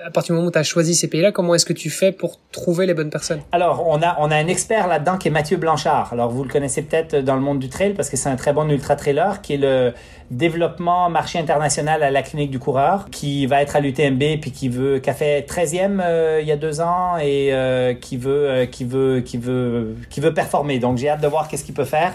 à 0.06 0.10
partir 0.10 0.34
du 0.34 0.36
moment 0.36 0.48
où 0.48 0.52
tu 0.52 0.58
as 0.58 0.62
choisi 0.62 0.94
ces 0.94 1.08
pays-là, 1.08 1.32
comment 1.32 1.54
est-ce 1.54 1.66
que 1.66 1.72
tu 1.72 1.90
fais 1.90 2.12
pour 2.12 2.38
trouver 2.52 2.86
les 2.86 2.94
bonnes 2.94 3.10
personnes? 3.10 3.40
Alors, 3.52 3.86
on 3.86 4.02
a 4.02 4.16
on 4.20 4.30
a 4.30 4.36
un 4.36 4.46
expert 4.48 4.86
là-dedans 4.86 5.18
qui 5.18 5.28
est 5.28 5.30
Mathieu 5.30 5.56
Blanchard. 5.56 6.12
Alors, 6.12 6.30
vous 6.30 6.44
le 6.44 6.50
connaissez 6.50 6.82
peut-être 6.82 7.16
dans 7.16 7.36
le 7.36 7.40
monde 7.40 7.58
du 7.58 7.68
trail 7.68 7.94
parce 7.94 8.10
que 8.10 8.16
c'est 8.16 8.28
un 8.28 8.36
très 8.36 8.52
bon 8.52 8.68
ultra 8.68 8.96
trailer 8.96 9.40
qui 9.42 9.54
est 9.54 9.58
le 9.58 9.92
développement 10.30 11.08
marché 11.10 11.38
international 11.38 12.02
à 12.02 12.10
la 12.10 12.22
clinique 12.22 12.50
du 12.50 12.58
coureur, 12.58 13.08
qui 13.10 13.46
va 13.46 13.62
être 13.62 13.76
à 13.76 13.80
l'UTMB 13.80 14.40
puis 14.40 14.50
qui 14.50 14.68
veut, 14.68 14.98
qui 14.98 15.10
a 15.10 15.14
fait 15.14 15.48
13e 15.48 16.00
euh, 16.00 16.38
il 16.40 16.46
y 16.48 16.52
a 16.52 16.56
deux 16.56 16.80
ans 16.80 17.16
et 17.18 17.52
euh, 17.52 17.94
qui 17.94 18.16
veut, 18.16 18.48
euh, 18.48 18.66
qui 18.66 18.84
veut, 18.84 19.20
qui 19.20 19.36
veut, 19.36 19.96
qui 20.10 20.20
veut 20.20 20.34
performer. 20.34 20.78
Donc 20.78 20.98
j'ai 20.98 21.08
hâte 21.08 21.20
de 21.20 21.28
voir 21.28 21.48
qu'est-ce 21.48 21.64
qu'il 21.64 21.74
peut 21.74 21.84
faire. 21.84 22.14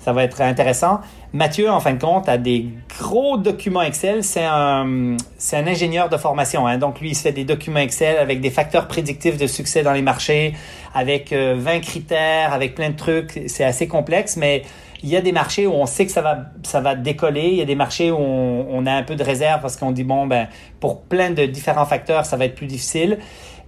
Ça 0.00 0.12
va 0.12 0.24
être 0.24 0.40
intéressant. 0.40 1.00
Mathieu, 1.32 1.70
en 1.70 1.78
fin 1.78 1.92
de 1.92 2.00
compte, 2.00 2.28
a 2.28 2.38
des 2.38 2.66
gros 2.98 3.36
documents 3.36 3.82
Excel. 3.82 4.24
C'est 4.24 4.44
un, 4.44 5.16
un 5.16 5.66
ingénieur 5.66 6.08
de 6.08 6.16
formation. 6.16 6.66
Hein. 6.66 6.78
Donc, 6.78 7.00
lui, 7.00 7.10
il 7.10 7.14
se 7.14 7.22
fait 7.22 7.32
des 7.32 7.44
documents 7.44 7.80
Excel 7.80 8.16
avec 8.16 8.40
des 8.40 8.50
facteurs 8.50 8.88
prédictifs 8.88 9.36
de 9.36 9.46
succès 9.46 9.82
dans 9.82 9.92
les 9.92 10.02
marchés, 10.02 10.54
avec 10.94 11.32
20 11.32 11.80
critères, 11.80 12.52
avec 12.54 12.74
plein 12.74 12.90
de 12.90 12.96
trucs. 12.96 13.42
C'est 13.46 13.64
assez 13.64 13.86
complexe, 13.86 14.36
mais 14.36 14.62
il 15.02 15.08
y 15.08 15.16
a 15.16 15.20
des 15.20 15.32
marchés 15.32 15.66
où 15.66 15.72
on 15.72 15.86
sait 15.86 16.06
que 16.06 16.12
ça 16.12 16.20
va, 16.20 16.38
ça 16.62 16.80
va 16.80 16.94
décoller. 16.94 17.48
Il 17.48 17.56
y 17.56 17.62
a 17.62 17.64
des 17.64 17.74
marchés 17.74 18.10
où 18.10 18.18
on, 18.18 18.86
a 18.86 18.92
un 18.92 19.02
peu 19.02 19.16
de 19.16 19.24
réserve 19.24 19.60
parce 19.62 19.76
qu'on 19.76 19.92
dit, 19.92 20.04
bon, 20.04 20.26
ben, 20.26 20.48
pour 20.78 21.02
plein 21.02 21.30
de 21.30 21.46
différents 21.46 21.86
facteurs, 21.86 22.26
ça 22.26 22.36
va 22.36 22.44
être 22.44 22.54
plus 22.54 22.66
difficile. 22.66 23.18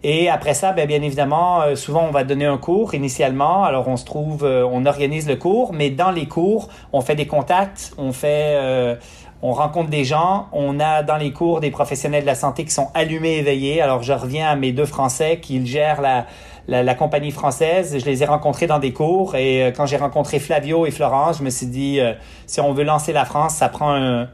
Et 0.04 0.28
après 0.28 0.54
ça, 0.54 0.72
ben, 0.72 0.86
bien 0.86 1.00
évidemment, 1.00 1.62
euh, 1.62 1.76
souvent 1.76 2.04
on 2.08 2.10
va 2.10 2.24
donner 2.24 2.46
un 2.46 2.58
cours 2.58 2.94
initialement. 2.94 3.62
Alors 3.64 3.86
on 3.86 3.96
se 3.96 4.04
trouve, 4.04 4.44
euh, 4.44 4.66
on 4.68 4.84
organise 4.84 5.28
le 5.28 5.36
cours, 5.36 5.72
mais 5.72 5.90
dans 5.90 6.10
les 6.10 6.26
cours, 6.26 6.68
on 6.92 7.00
fait 7.02 7.14
des 7.14 7.28
contacts, 7.28 7.92
on 7.98 8.12
fait, 8.12 8.56
euh, 8.56 8.96
on 9.42 9.52
rencontre 9.52 9.90
des 9.90 10.04
gens. 10.04 10.48
On 10.52 10.80
a 10.80 11.04
dans 11.04 11.16
les 11.16 11.32
cours 11.32 11.60
des 11.60 11.70
professionnels 11.70 12.22
de 12.22 12.26
la 12.26 12.34
santé 12.34 12.64
qui 12.64 12.72
sont 12.72 12.88
allumés, 12.94 13.36
éveillés. 13.36 13.80
Alors 13.80 14.02
je 14.02 14.12
reviens 14.12 14.48
à 14.48 14.56
mes 14.56 14.72
deux 14.72 14.86
Français 14.86 15.38
qui 15.40 15.64
gèrent 15.64 16.00
la 16.00 16.26
la, 16.68 16.94
compagnie 16.94 17.30
française. 17.30 17.96
Je 17.98 18.04
les 18.04 18.22
ai 18.22 18.26
rencontrés 18.26 18.66
dans 18.66 18.78
des 18.78 18.92
cours 18.92 19.34
et 19.34 19.62
euh, 19.62 19.70
quand 19.70 19.86
j'ai 19.86 19.96
rencontré 19.96 20.38
Flavio 20.38 20.86
et 20.86 20.90
Florence, 20.90 21.38
je 21.38 21.44
me 21.44 21.50
suis 21.50 21.66
dit, 21.66 22.00
euh, 22.00 22.12
si 22.46 22.60
on 22.60 22.72
veut 22.72 22.84
lancer 22.84 23.12
la 23.12 23.24
France, 23.24 23.54
ça 23.54 23.68
prend 23.68 23.92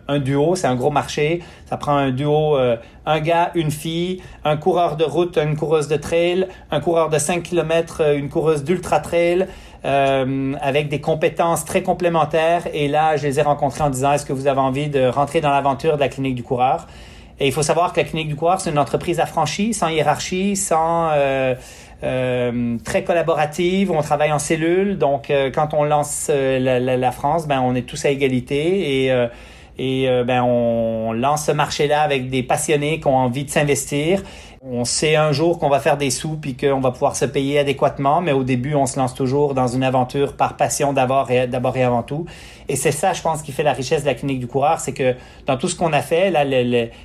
un, 0.09 0.19
duo, 0.19 0.55
c'est 0.55 0.67
un 0.67 0.75
gros 0.75 0.91
marché. 0.91 1.43
Ça 1.67 1.77
prend 1.77 1.97
un 1.97 2.11
duo, 2.11 2.57
euh, 2.57 2.77
un 3.07 3.21
gars, 3.21 3.51
une 3.55 3.71
fille, 3.71 4.23
un 4.45 4.57
coureur 4.57 4.97
de 4.97 5.05
route, 5.05 5.39
une 5.39 5.57
coureuse 5.57 5.89
de 5.89 5.97
trail, 5.97 6.49
un 6.71 6.81
coureur 6.81 7.09
de 7.11 7.19
5 7.19 7.43
km, 7.43 8.03
une 8.15 8.29
coureuse 8.29 8.65
d'ultra 8.65 9.01
trail. 9.01 9.47
avec 9.85 10.89
des 10.89 11.01
compétences 11.01 11.65
très 11.65 11.83
complémentaires. 11.83 12.65
Et 12.75 12.89
là, 12.89 13.17
je 13.17 13.27
les 13.27 13.39
ai 13.39 13.43
rencontrés 13.43 13.83
en 13.83 13.91
disant, 13.91 14.13
est-ce 14.13 14.27
que 14.27 14.33
vous 14.33 14.49
avez 14.49 14.61
envie 14.61 14.89
de 14.89 15.07
rentrer 15.07 15.41
dans 15.41 15.51
l'aventure 15.51 15.95
de 15.95 16.01
la 16.01 16.09
clinique 16.09 16.35
du 16.35 16.43
coureur? 16.43 16.87
Et 17.41 17.47
il 17.47 17.53
faut 17.53 17.63
savoir 17.63 17.93
que 17.93 18.01
la 18.01 18.05
clinique 18.05 18.29
du 18.29 18.37
coureur, 18.37 18.61
c'est 18.61 18.71
une 18.71 18.79
entreprise 18.79 19.21
affranchie, 19.21 19.75
sans 19.75 19.89
hiérarchie, 19.89 20.57
sans... 20.57 21.11
Euh, 22.05 22.77
très 22.85 23.03
collaborative. 23.03 23.91
On 23.91 24.03
travaille 24.03 24.31
en 24.31 24.39
cellule, 24.39 24.99
donc 24.99 25.31
euh, 25.31 25.51
quand 25.51 25.75
on 25.75 25.83
lance 25.83 26.29
euh, 26.31 26.61
la, 26.61 26.79
la, 26.79 26.97
la, 26.97 27.11
France, 27.11 27.49
ben 27.49 27.61
on 27.61 27.75
est 27.75 27.83
tous 27.83 28.05
à 28.05 28.11
égalité 28.11 29.05
et 29.05 29.29
et 29.81 30.09
ben 30.27 30.43
on 30.43 31.13
lance 31.13 31.47
ce 31.47 31.53
marché-là 31.53 32.03
avec 32.03 32.31
des 32.31 32.43
passionnés 32.43 32.99
qui 32.99 33.07
ont 33.07 33.17
envie 33.17 33.45
de 33.45 33.51
s'investir. 33.51 34.25
On 34.61 34.85
sait 34.85 35.15
un 35.15 35.31
jour 35.31 35.61
qu'on 35.61 35.69
va 35.69 35.79
faire 35.79 35.97
des 35.97 36.11
sous 36.11 36.37
puis 36.37 36.57
qu'on 36.57 36.81
va 36.81 36.91
pouvoir 36.91 37.15
se 37.15 37.25
payer 37.25 37.61
adéquatement, 37.61 38.21
mais 38.21 38.33
au 38.33 38.43
début, 38.43 38.75
on 38.75 38.87
se 38.87 38.99
lance 38.99 39.15
toujours 39.15 39.55
dans 39.55 39.69
une 39.69 39.85
aventure 39.85 40.37
par 40.37 40.57
passion 40.57 40.93
d'abord 40.93 41.31
et, 41.31 41.49
avant 41.85 42.03
tout. 42.03 42.27
Et 42.69 42.75
c'est 42.75 42.91
ça, 42.91 43.13
je 43.13 43.23
pense, 43.23 43.43
qui 43.43 43.53
fait 43.53 43.63
la 43.63 43.73
richesse 43.73 44.03
de 44.03 44.07
la 44.07 44.15
clinique 44.15 44.41
du 44.41 44.49
coureur, 44.49 44.81
c'est 44.81 44.93
que 44.93 45.15
dans 45.47 45.57
tout 45.57 45.69
ce 45.69 45.77
qu'on 45.77 45.93
a 45.93 46.03
fait, 46.03 46.33
là, 46.33 46.45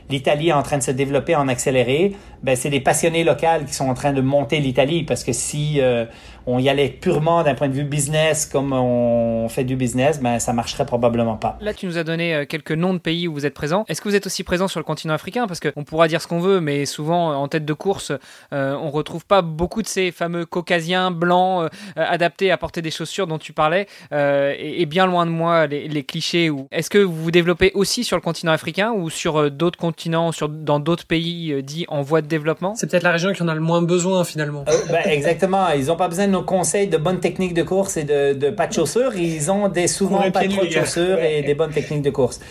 l'Italie 0.09 0.49
est 0.49 0.53
en 0.53 0.63
train 0.63 0.79
de 0.79 0.83
se 0.83 0.89
développer 0.89 1.35
en 1.35 1.47
accéléré. 1.47 2.15
Ben, 2.41 2.55
c'est 2.55 2.71
des 2.71 2.79
passionnés 2.79 3.23
locaux 3.23 3.65
qui 3.67 3.73
sont 3.73 3.87
en 3.87 3.93
train 3.93 4.13
de 4.13 4.21
monter 4.21 4.59
l'Italie 4.59 5.03
parce 5.03 5.23
que 5.23 5.31
si 5.31 5.79
euh, 5.79 6.05
on 6.45 6.59
y 6.59 6.69
allait 6.69 6.89
purement 6.89 7.43
d'un 7.43 7.55
point 7.55 7.69
de 7.69 7.73
vue 7.73 7.83
business 7.83 8.45
comme 8.45 8.73
on 8.73 9.47
fait 9.49 9.63
du 9.63 9.75
business, 9.75 10.19
ben 10.21 10.39
ça 10.39 10.53
marcherait 10.53 10.85
probablement 10.85 11.35
pas. 11.35 11.57
Là, 11.61 11.73
tu 11.73 11.85
nous 11.85 11.97
as 11.97 12.03
donné 12.03 12.35
euh, 12.35 12.45
quelques 12.45 12.71
noms 12.71 12.93
de 12.93 12.99
pays 12.99 13.27
où 13.27 13.33
vous 13.33 13.45
êtes 13.45 13.53
présents. 13.53 13.85
Est-ce 13.87 14.01
que 14.01 14.09
vous 14.09 14.15
êtes 14.15 14.25
aussi 14.25 14.43
présent 14.43 14.67
sur 14.67 14.79
le 14.79 14.83
continent 14.83 15.13
africain? 15.13 15.47
Parce 15.47 15.59
qu'on 15.59 15.83
pourra 15.83 16.07
dire 16.07 16.21
ce 16.21 16.27
qu'on 16.27 16.39
veut, 16.39 16.59
mais 16.59 16.85
souvent 16.85 17.33
en 17.33 17.47
tête 17.47 17.65
de 17.65 17.73
course, 17.73 18.11
euh, 18.53 18.75
on 18.75 18.91
retrouve 18.91 19.25
pas 19.25 19.41
beaucoup 19.41 19.81
de 19.81 19.87
ces 19.87 20.11
fameux 20.11 20.45
caucasiens 20.45 21.11
blancs 21.11 21.63
euh, 21.63 21.69
adaptés 21.95 22.51
à 22.51 22.57
porter 22.57 22.81
des 22.81 22.91
chaussures 22.91 23.27
dont 23.27 23.37
tu 23.37 23.53
parlais. 23.53 23.87
et, 24.11 24.85
bien 24.85 25.05
loin 25.07 25.25
de 25.25 25.31
moi 25.31 25.65
les, 25.65 26.03
clichés. 26.03 26.51
Est-ce 26.71 26.89
que 26.89 26.97
vous 26.97 27.23
vous 27.23 27.31
développez 27.31 27.71
aussi 27.73 28.03
sur 28.03 28.17
le 28.17 28.21
continent 28.21 28.51
africain 28.51 28.91
ou 28.91 29.09
sur 29.09 29.49
d'autres 29.49 29.79
continents, 29.79 30.31
sur 30.31 30.49
dans 30.49 30.79
d'autres 30.79 31.05
pays 31.05 31.63
dits 31.63 31.85
en 31.87 32.01
voie 32.01 32.21
de 32.21 32.27
développement? 32.27 32.75
C'est 32.75 32.89
peut-être 32.89 33.03
la 33.03 33.11
région 33.11 33.31
qui 33.31 33.41
en 33.41 33.47
a 33.47 33.55
le 33.55 33.61
moins 33.61 33.81
besoin 33.81 34.23
finalement. 34.23 34.65
Ben, 34.89 35.01
exactement. 35.05 35.69
Ils 35.69 35.85
n'ont 35.85 35.95
pas 35.95 36.09
besoin 36.09 36.27
nos 36.33 36.43
conseils 36.43 36.87
de 36.87 36.97
bonnes 36.97 37.19
techniques 37.19 37.53
de 37.53 37.63
course 37.63 37.95
et 37.95 38.03
de, 38.03 38.33
de 38.33 38.49
pas 38.49 38.67
de 38.67 38.73
chaussures. 38.73 39.15
Ils 39.15 39.49
ont 39.49 39.69
des, 39.69 39.87
souvent 39.87 40.29
pas 40.31 40.47
trop 40.47 40.65
de 40.65 40.69
chaussures 40.69 41.19
et 41.19 41.41
des 41.41 41.53
bonnes 41.53 41.71
techniques 41.71 42.01
de 42.01 42.09
course. 42.09 42.41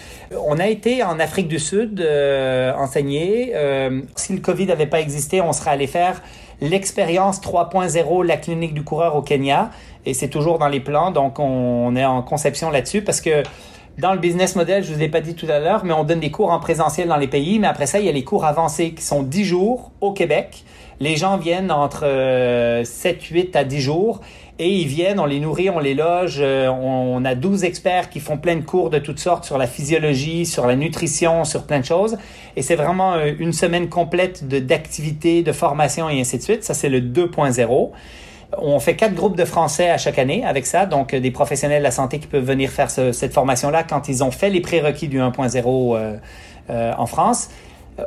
On 0.47 0.59
a 0.59 0.69
été 0.69 1.03
en 1.03 1.21
Afrique 1.21 1.49
du 1.49 1.59
Sud 1.59 2.01
euh, 2.01 2.73
enseigné. 2.75 3.53
Euh, 3.55 4.01
si 4.17 4.33
le 4.33 4.41
Covid 4.41 4.67
n'avait 4.67 4.87
pas 4.87 5.01
existé, 5.01 5.41
on 5.41 5.53
serait 5.53 5.73
allé 5.73 5.87
faire 5.87 6.23
l'expérience 6.61 7.41
3.0, 7.41 8.25
la 8.25 8.37
clinique 8.37 8.73
du 8.73 8.85
coureur 8.85 9.17
au 9.17 9.23
Kenya. 9.23 9.71
Et 10.07 10.15
c'est 10.15 10.29
toujours 10.29 10.59
dans 10.59 10.69
les 10.69 10.81
plans, 10.81 11.11
donc 11.11 11.39
on 11.39 11.95
est 11.95 12.05
en 12.05 12.23
conception 12.23 12.71
là-dessus 12.71 13.03
parce 13.03 13.21
que 13.21 13.43
dans 13.99 14.15
le 14.15 14.19
business 14.19 14.57
model, 14.57 14.83
je 14.83 14.93
vous 14.93 15.03
ai 15.03 15.09
pas 15.09 15.21
dit 15.21 15.35
tout 15.35 15.47
à 15.51 15.59
l'heure, 15.59 15.85
mais 15.85 15.93
on 15.93 16.05
donne 16.05 16.21
des 16.21 16.31
cours 16.31 16.51
en 16.51 16.59
présentiel 16.61 17.09
dans 17.09 17.17
les 17.17 17.29
pays, 17.29 17.59
mais 17.59 17.67
après 17.67 17.87
ça, 17.87 17.99
il 18.01 18.07
y 18.07 18.09
a 18.09 18.13
les 18.13 18.25
cours 18.25 18.45
avancés 18.45 18.95
qui 18.95 19.03
sont 19.03 19.23
10 19.23 19.45
jours 19.45 19.93
au 20.01 20.13
Québec. 20.13 20.65
Les 21.03 21.17
gens 21.17 21.37
viennent 21.37 21.73
entre 21.73 22.03
7, 22.03 22.05
euh, 22.05 22.85
8 23.33 23.57
à 23.57 23.65
10 23.65 23.81
jours 23.81 24.21
et 24.61 24.69
ils 24.69 24.87
viennent, 24.87 25.19
on 25.19 25.27
les 25.27 25.41
nourrit, 25.41 25.69
on 25.69 25.81
les 25.81 25.95
loge. 25.95 26.37
Euh, 26.39 26.69
on, 26.69 27.25
a 27.25 27.35
12 27.35 27.65
experts 27.65 28.09
qui 28.09 28.21
font 28.21 28.37
plein 28.37 28.55
de 28.55 28.61
cours 28.61 28.89
de 28.89 29.01
toutes 29.01 29.19
sortes 29.19 29.45
sur 29.45 29.59
la 29.59 29.67
physiologie, 29.67 30.47
sur 30.47 30.65
la 30.65 30.77
nutrition, 30.77 31.43
sur 31.43 31.65
plein 31.65 31.81
de 31.81 31.85
choses. 31.85 32.19
Et 32.55 32.63
c'est 32.63 32.77
vraiment 32.77 33.15
euh, 33.15 33.33
une 33.37 33.53
semaine 33.53 33.89
complète 33.89 34.47
d'activités, 34.47 35.43
de, 35.43 35.51
formation 35.51 36.09
et 36.09 36.21
ainsi 36.21 36.39
de 36.39 36.43
suite. 36.45 36.63
Ça, 36.63 36.73
c'est 36.73 36.89
le 36.89 37.01
2.0. 37.01 37.91
On 38.59 38.79
fait 38.79 38.95
quatre 38.95 39.15
groupes 39.15 39.37
de 39.37 39.45
Français 39.45 39.91
à 39.91 39.99
chaque 39.99 40.21
année 40.21 40.45
avec 40.45 40.67
ça, 40.67 40.87
donc 40.87 41.17
des 41.17 41.31
professionnels 41.33 41.81
de 41.81 41.85
la 41.85 41.91
santé 41.91 42.21
qui 42.21 42.29
peuvent 42.29 42.45
venir 42.45 42.71
faire 42.71 42.93
cette 42.93 43.35
formation-là 43.35 43.83
quand 43.83 44.09
ils 44.09 44.23
ont 44.23 44.31
fait 44.31 44.51
les 44.51 44.61
prérequis 44.61 45.09
du 45.09 45.19
1.0 45.19 46.19
en 46.71 47.07
France, 47.07 47.49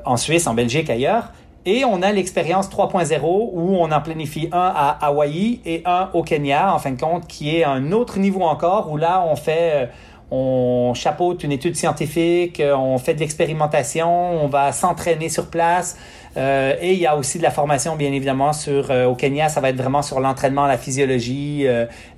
en 0.06 0.18
Suisse, 0.18 0.46
en 0.46 0.54
Belgique, 0.54 0.90
ailleurs. 0.90 1.32
Et 1.68 1.84
on 1.84 2.04
a 2.04 2.12
l'expérience 2.12 2.70
3.0 2.70 3.20
où 3.24 3.76
on 3.78 3.92
en 3.92 4.02
planifie 4.02 4.50
un 4.52 4.72
à 4.76 5.00
Hawaï 5.02 5.62
et 5.66 5.82
un 5.86 6.10
au 6.14 6.22
Kenya, 6.22 6.72
en 6.72 6.78
fin 6.78 6.92
de 6.92 7.02
compte, 7.02 7.26
qui 7.26 7.58
est 7.58 7.64
un 7.64 7.92
autre 7.92 8.20
niveau 8.20 8.44
encore, 8.44 8.92
où 8.92 8.98
là, 8.98 9.26
on 9.28 9.36
fait, 9.36 9.72
euh, 9.74 9.86
on 10.30 10.94
chapeaute 10.94 11.44
une 11.44 11.52
étude 11.52 11.76
scientifique, 11.76 12.60
euh, 12.60 12.76
on 12.78 13.00
fait 13.00 13.16
de 13.16 13.20
l'expérimentation, 13.20 14.44
on 14.44 14.48
va 14.48 14.72
s'entraîner 14.74 15.28
sur 15.28 15.48
place. 15.48 15.98
Euh, 16.38 16.76
et 16.82 16.94
il 16.94 17.00
y 17.00 17.08
a 17.08 17.16
aussi 17.16 17.40
de 17.40 17.44
la 17.44 17.50
formation, 17.50 17.96
bien 17.96 18.12
évidemment, 18.12 18.54
sur 18.54 18.92
au 18.92 19.16
Kenya, 19.16 19.50
ça 19.50 19.60
va 19.60 19.70
être 19.70 19.78
vraiment 19.78 20.04
sur 20.04 20.20
l'entraînement, 20.20 20.68
la 20.68 20.78
physiologie, 20.78 21.66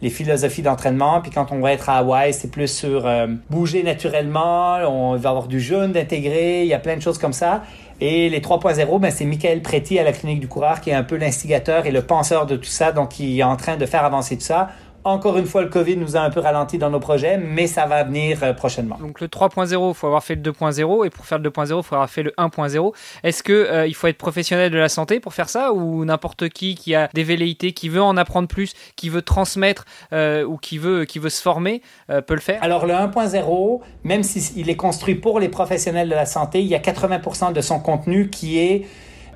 les 0.02 0.10
philosophies 0.10 0.64
d'entraînement. 0.64 1.22
Puis 1.22 1.32
quand 1.32 1.52
on 1.52 1.60
va 1.60 1.72
être 1.72 1.88
à 1.90 2.00
Hawaï, 2.00 2.34
c'est 2.34 2.50
plus 2.50 2.68
sur 2.68 3.08
bouger 3.50 3.84
naturellement, 3.84 4.78
on 4.90 5.16
va 5.16 5.30
avoir 5.30 5.48
du 5.48 5.62
jeûne 5.62 5.92
d'intégrer, 5.92 6.64
il 6.64 6.68
y 6.68 6.74
a 6.74 6.80
plein 6.80 6.98
de 6.98 7.02
choses 7.02 7.20
comme 7.20 7.32
ça. 7.32 7.62
Et 8.00 8.30
les 8.30 8.42
3.0, 8.42 9.00
ben, 9.00 9.12
c'est 9.12 9.26
Michael 9.26 9.62
Préti 9.64 9.98
à 9.98 10.04
la 10.04 10.12
clinique 10.12 10.40
du 10.40 10.48
coureur 10.48 10.82
qui 10.82 10.92
est 10.92 10.94
un 10.94 11.04
peu 11.04 11.16
l'instigateur 11.16 11.88
et 11.88 11.92
le 11.92 12.04
penseur 12.04 12.46
de 12.46 12.56
tout 12.56 12.66
ça, 12.66 12.92
donc 12.92 13.10
qui 13.10 13.40
est 13.40 13.44
en 13.44 13.56
train 13.56 13.76
de 13.76 13.86
faire 13.88 14.06
avancer 14.06 14.38
tout 14.38 14.44
ça. 14.44 14.70
Encore 15.08 15.38
une 15.38 15.46
fois, 15.46 15.62
le 15.62 15.70
COVID 15.70 15.96
nous 15.96 16.18
a 16.18 16.20
un 16.20 16.30
peu 16.30 16.42
ralenti 16.42 16.78
dans 16.78 16.90
nos 16.90 17.00
projets, 17.00 17.38
mais 17.38 17.66
ça 17.66 17.86
va 17.86 18.04
venir 18.04 18.44
euh, 18.44 18.52
prochainement. 18.52 18.98
Donc 19.00 19.22
le 19.22 19.28
3.0, 19.28 19.90
il 19.90 19.96
faut 19.96 20.08
avoir 20.08 20.22
fait 20.22 20.36
le 20.36 20.42
2.0 20.42 21.06
et 21.06 21.10
pour 21.10 21.26
faire 21.26 21.40
le 21.40 21.50
2.0, 21.50 21.78
il 21.78 21.84
faut 21.84 21.96
avoir 21.96 22.10
fait 22.10 22.24
le 22.24 22.34
1.0. 22.38 22.94
Est-ce 23.24 23.42
que 23.42 23.54
euh, 23.54 23.88
il 23.88 23.96
faut 23.96 24.08
être 24.08 24.18
professionnel 24.18 24.70
de 24.70 24.78
la 24.78 24.90
santé 24.90 25.22
pour 25.22 25.34
faire 25.34 25.48
ça 25.48 25.72
ou 25.72 26.04
n'importe 26.04 26.50
qui 26.50 26.76
qui 26.76 26.94
a 26.94 27.10
des 27.14 27.24
velléités, 27.24 27.72
qui 27.72 27.88
veut 27.88 28.02
en 28.02 28.18
apprendre 28.18 28.50
plus, 28.50 28.74
qui 28.98 29.08
veut 29.08 29.22
transmettre 29.22 29.86
euh, 30.12 30.44
ou 30.44 30.58
qui 30.58 30.78
veut 30.78 31.06
qui 31.06 31.20
veut 31.20 31.30
se 31.30 31.42
former 31.42 31.82
peut 32.08 32.34
le 32.34 32.42
faire? 32.42 32.62
Alors 32.62 32.86
le 32.86 32.94
1.0, 32.94 33.80
même 34.04 34.24
s'il 34.24 34.70
est 34.70 34.76
construit 34.76 35.16
pour 35.16 35.40
les 35.40 35.48
professionnels 35.48 36.10
de 36.10 36.16
la 36.16 36.26
santé, 36.26 36.60
il 36.60 36.68
y 36.68 36.76
a 36.76 36.80
80% 36.80 37.54
de 37.54 37.62
son 37.62 37.80
contenu 37.80 38.30
qui 38.30 38.60
est 38.60 38.86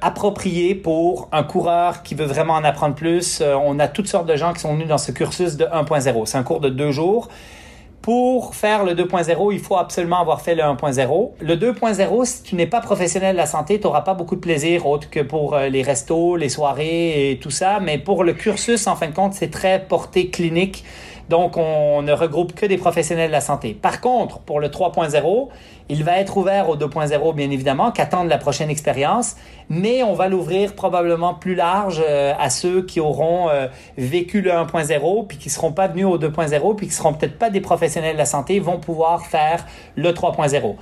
approprié 0.02 0.76
pour 0.76 1.30
un 1.32 1.44
coureur 1.44 2.04
qui 2.04 2.16
veut 2.16 2.26
vraiment 2.26 2.54
en 2.54 2.64
apprendre 2.64 2.96
plus. 2.96 3.40
Euh, 3.42 3.56
on 3.56 3.80
a 3.80 3.88
toutes 3.88 4.08
sortes 4.08 4.28
de 4.28 4.36
gens 4.36 4.54
qui 4.54 4.60
sont 4.60 4.74
venus 4.74 4.88
dans 4.88 4.98
ce 4.98 5.12
cursus 5.12 5.58
de 5.58 5.66
1.0. 5.66 6.26
C'est 6.26 6.38
un 6.38 6.44
cours 6.44 6.60
de 6.60 6.70
deux 6.70 6.92
jours. 6.92 7.30
Pour 8.02 8.56
faire 8.56 8.84
le 8.84 8.96
2.0, 8.96 9.54
il 9.54 9.60
faut 9.60 9.78
absolument 9.78 10.20
avoir 10.20 10.42
fait 10.42 10.56
le 10.56 10.64
1.0. 10.64 11.32
Le 11.40 11.56
2.0, 11.56 12.26
si 12.26 12.42
tu 12.42 12.56
n'es 12.56 12.66
pas 12.66 12.82
professionnel 12.82 13.34
de 13.34 13.38
la 13.38 13.46
santé, 13.46 13.80
tu 13.80 13.86
n'auras 13.86 14.02
pas 14.02 14.16
beaucoup 14.16 14.36
de 14.36 14.42
plaisir 14.42 14.88
autre 14.88 15.08
que 15.12 15.20
pour 15.20 15.54
euh, 15.54 15.70
les 15.70 15.84
restos, 15.84 16.36
les 16.36 16.50
soirées 16.50 17.32
et 17.32 17.38
tout 17.38 17.52
ça. 17.52 17.80
Mais 17.80 18.00
pour 18.00 18.24
le 18.24 18.34
cursus, 18.34 18.88
en 18.88 18.96
fin 18.96 19.08
de 19.08 19.14
compte, 19.14 19.36
c'est 19.36 19.52
très 19.52 19.86
porté 19.88 20.30
clinique. 20.32 20.84
Donc, 21.32 21.56
on 21.56 22.02
ne 22.02 22.12
regroupe 22.12 22.54
que 22.54 22.66
des 22.66 22.78
professionnels 22.78 23.28
de 23.28 23.32
la 23.32 23.40
santé. 23.40 23.74
Par 23.74 24.02
contre, 24.02 24.40
pour 24.40 24.60
le 24.60 24.68
3.0, 24.68 25.48
il 25.88 26.04
va 26.04 26.20
être 26.20 26.36
ouvert 26.36 26.68
au 26.70 26.76
2.0, 26.76 27.34
bien 27.34 27.50
évidemment, 27.50 27.92
qu'attendent 27.92 28.28
la 28.28 28.38
prochaine 28.38 28.70
expérience, 28.70 29.38
mais 29.70 30.04
on 30.04 30.14
va 30.14 30.28
l'ouvrir 30.28 30.76
probablement 30.76 31.34
plus 31.34 31.56
large 31.56 32.04
euh, 32.06 32.34
à 32.38 32.50
ceux 32.50 32.82
qui 32.82 33.00
auront 33.00 33.48
euh, 33.48 33.68
vécu 33.98 34.42
le 34.42 34.52
1.0, 34.52 35.26
puis 35.26 35.38
qui 35.38 35.48
ne 35.48 35.54
seront 35.54 35.72
pas 35.72 35.88
venus 35.88 36.06
au 36.06 36.18
2.0, 36.18 36.76
puis 36.76 36.88
qui 36.88 36.92
ne 36.92 36.98
seront 36.98 37.14
peut-être 37.14 37.40
pas 37.40 37.50
des 37.50 37.62
professionnels 37.62 38.16
de 38.16 38.18
la 38.18 38.26
santé, 38.26 38.60
vont 38.60 38.80
pouvoir 38.80 39.26
faire 39.26 39.66
le 39.96 40.12
3.0. 40.12 40.76